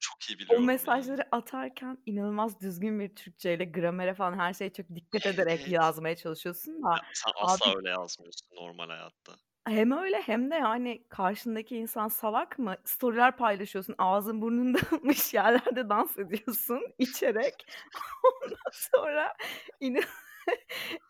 [0.00, 0.66] çok iyi o biliyorum yani.
[0.66, 6.82] mesajları atarken inanılmaz düzgün bir Türkçeyle, gramere falan her şeye çok dikkat ederek yazmaya çalışıyorsun
[6.82, 9.32] da Ya, sen asla abi öyle yazmıyorsun normal hayatta.
[9.66, 12.76] Hem öyle hem de yani karşındaki insan salak mı?
[12.84, 17.54] Story'ler paylaşıyorsun, ağzın burnun dağılmış yerlerde dans ediyorsun içerek.
[18.44, 19.32] Ondan sonra
[19.80, 20.00] ina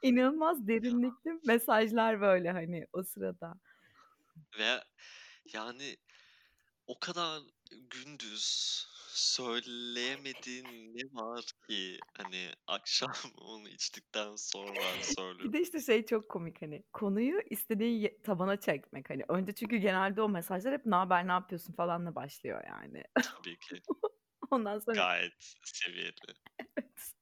[0.03, 3.55] inanılmaz derinlikli mesajlar böyle, hani, o sırada.
[4.59, 4.81] Ve
[5.55, 5.97] yani
[6.87, 7.43] o kadar
[7.73, 8.45] gündüz
[9.09, 14.81] söyleyemediğin ne var ki, hani, akşam onu içtikten sonra
[15.45, 19.77] Bir de, işte, şey çok komik, hani, konuyu istediğin ye tabana çekmek, hani, önce çünkü
[19.77, 23.05] genelde o mesajlar hep "Naber, ne yapıyorsun?" falanla başlıyor yani.
[23.21, 23.83] Tabii ki.
[24.51, 26.35] Ondan sonra Gayet seviyeli.
[26.77, 27.15] Evet.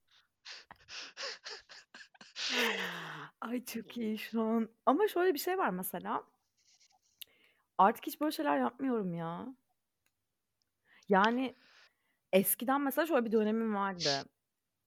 [3.41, 6.32] Ay, çok iyi şu an ama şöyle bir şey var mesela
[7.83, 9.55] artık hiç böyle şeyler yapmıyorum ya.
[11.09, 11.55] Yani,
[12.33, 14.27] eskiden mesela şöyle bir dönemim vardı.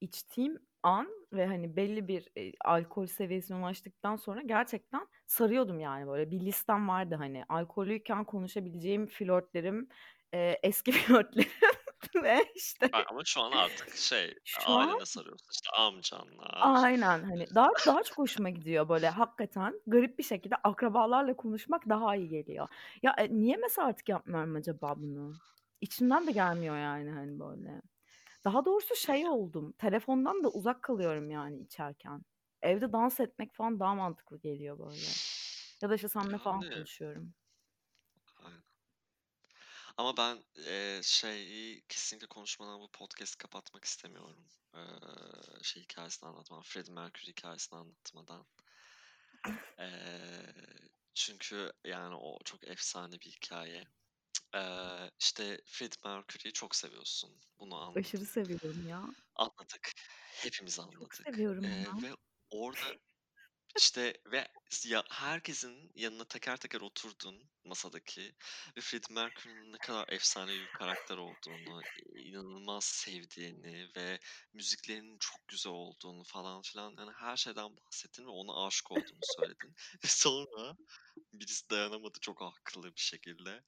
[0.02, 6.32] İçtiğim an ve, hani, belli bir, eee, alkol seviyesine ulaştıktan sonra gerçekten sarıyordum yani böyle.
[6.32, 9.90] Bir listem vardı, hani, alkollüyken konuşabileceğim flörtlerim,
[10.34, 11.52] eee, eski flörtlerim.
[12.24, 16.60] Ve işte ama şu an artık şey, Şu an ailene sarıyorsun, işte, amcanlar.
[16.60, 22.16] Aynen, hani, daha daha çok hoşuma gidiyor böyle hakikaten garip bir şekilde akrabalarla konuşmak daha
[22.16, 22.68] iyi geliyor.
[23.04, 25.40] Ya, eee, niye mesela artık yapmıyorum acaba bunu?
[25.82, 27.82] İçimden de gelmiyor yani, hani, böyle.
[28.46, 32.22] Daha doğrusu şey oldum, telefondan da uzak kalıyorum yani içerken.
[32.62, 35.20] Evde dans etmek falan daha mantıklı geliyor böyle.
[35.84, 37.34] Ya da, işte, seninle falan konuşuyorum.
[39.98, 44.48] Ama ben, eee, şeyi kesinlikle konuşmadan bu podcast'i kapatmak istemiyorum.
[44.76, 44.82] Eee,
[45.64, 48.48] şey hikâyesini anlatmadan, Freddie Mercury hikâyesini anlatmadan.
[49.80, 50.54] Eee,
[51.14, 53.84] çünkü yani o çok efsane bir hikâye.
[54.56, 57.42] Eee, işte, Freddie Mercury'yi çok seviyorsun.
[57.60, 58.26] Bunu Aşırı anladım.
[58.26, 59.16] seviyorum ya.
[59.36, 59.92] Anladık.
[60.36, 61.26] Hepimiz Çok anladık.
[61.26, 61.96] seviyorum Eee, ya.
[62.04, 62.16] ve
[62.50, 62.96] orada,
[63.78, 64.48] işte, ve
[64.86, 68.36] ya herkesin yanına teker teker oturdun masadaki
[68.78, 71.82] ve Freddie Mercury'nin ne kadar efsanevi bir karakter olduğunu,
[72.18, 74.20] inanılmaz sevdiğini ve
[74.54, 79.74] müziklerinin çok güzel olduğunu falan filan, hani, her şeyden bahsettin ve ona aşık olduğunu söyledin.
[80.06, 80.76] Ve sonra
[81.34, 83.62] birisi dayanamadı çok haklı bir şekilde,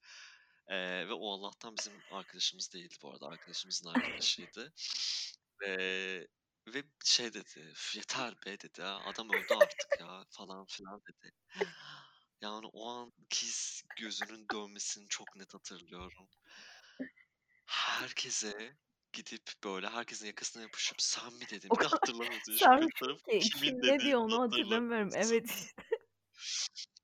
[0.70, 4.72] eee, ve o Allah'tan bizim arkadaşımız değildi bu arada, arkadaşımızın arkadaşıydı.
[5.66, 6.28] Eee,
[6.74, 8.80] ve şey dedi, "Üf, yeter be!" dedi.
[8.80, 11.32] "Ya, adam öldü artık ya." falan filan dedi.
[12.40, 16.28] Yani o anki s gözünün dönmesini çok net hatırlıyorum.
[17.66, 18.76] Herkese
[19.12, 23.32] gidip böyle herkesin yakasına yapışıp "Sen mi dedin?" O Bir de kadar hatırlamıyorsun hiçbir tarafın
[23.38, 25.10] ki kimin kim ne dediğini diyor onu hatırlamıyorum.
[25.14, 26.97] Evet, işte.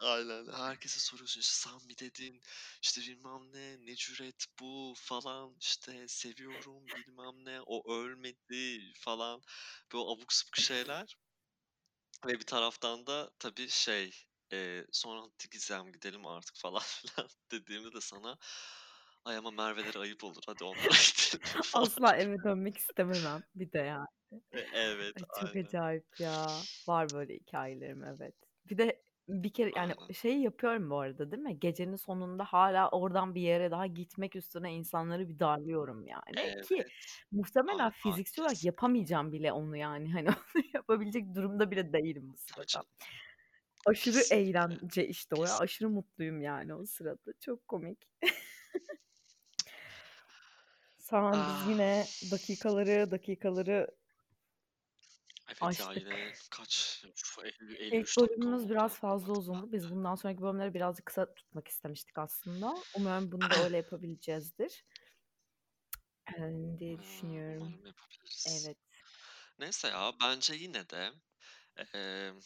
[0.00, 0.46] Aynen.
[0.52, 2.40] Herkese soruyorsun, işte, "Sen mi dedin?"
[2.82, 9.40] işte, bilmem ne, "Ne cüret bu?" falan, işte, "Seviyorum." bilmem ne, "O ölmedi." falan.
[9.92, 11.16] Böyle abuk sabuk şeyler.
[12.26, 14.12] Ve bir taraftan da tabii şey,
[14.52, 16.82] eee, sonra "Hadi Gizem gidelim artık." falan
[17.16, 18.38] filan dediğimde de sana,
[19.24, 20.42] "Ay, ama Merve'lere ayıp olur.
[20.46, 24.06] Hadi onlara gidelim." falan Asla eve dönmek istememem bir de yani.
[24.52, 25.56] E evet, Ay, çok aynen.
[25.56, 26.66] acayip ya.
[26.88, 28.34] Var böyle hikâyelerim, evet.
[28.70, 30.12] Bir de bir kere yani Aynen.
[30.12, 31.60] şeyi yapıyorum bu arada, değil mi?
[31.60, 36.92] Gecenin sonunda hâlâ oradan bir yere daha gitmek üstüne insanları bir darlıyorum yani ki Evet.
[37.32, 40.12] muhtemelen Ay, ay, fiziksel olarak yapamayacağım bile onu yani.
[40.12, 42.84] Hani, onu yapabilecek durumda bile değilim bu sırada.
[43.86, 44.36] Aşırı Kesinlikle.
[44.50, 47.32] eğlence işte o ya, aşırı mutluyum yani o sırada.
[47.40, 47.98] Çok komik.
[50.98, 51.68] Sen biz Ah.
[51.68, 53.88] yine dakikaları, dakikaları
[55.48, 55.94] Evet ya, aştık.
[55.94, 59.72] yine kaç, uf, elli elli İlk üç dakika bölümümüz biraz fazla uzundu.
[59.72, 62.84] Biz bundan sonraki bölümleri birazcık kısa tutmak istemiştik aslında.
[62.92, 64.84] Umarım bunu da öyle yapabileceğizdir.
[66.38, 67.76] Eee, diye düşünüyorum.
[67.76, 68.44] umarım yapabiliriz.
[68.44, 68.78] Evet.
[69.58, 71.12] Neyse ya, bence yine de,
[71.94, 72.40] emm,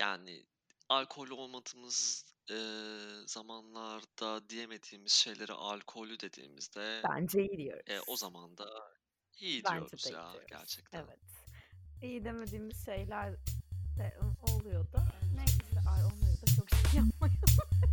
[0.00, 0.46] yani
[0.88, 7.58] alkollü olmadığımız, eee, zamanlarda diyemediğimiz şeyleri alkollü dediğimizde, Bence iyi
[7.88, 8.18] eee, o diyoruz.
[8.18, 8.66] zaman da
[9.38, 10.48] iyi Bence diyoruz de iyi ya diyoruz.
[10.48, 10.92] gerçekten.
[10.92, 11.20] Evet
[12.04, 13.32] iyi demediğimiz şeyler
[13.98, 14.12] de
[14.52, 14.98] oluyordu.
[15.36, 17.83] Neyse ay olmuyor da çok şey yapmayalım.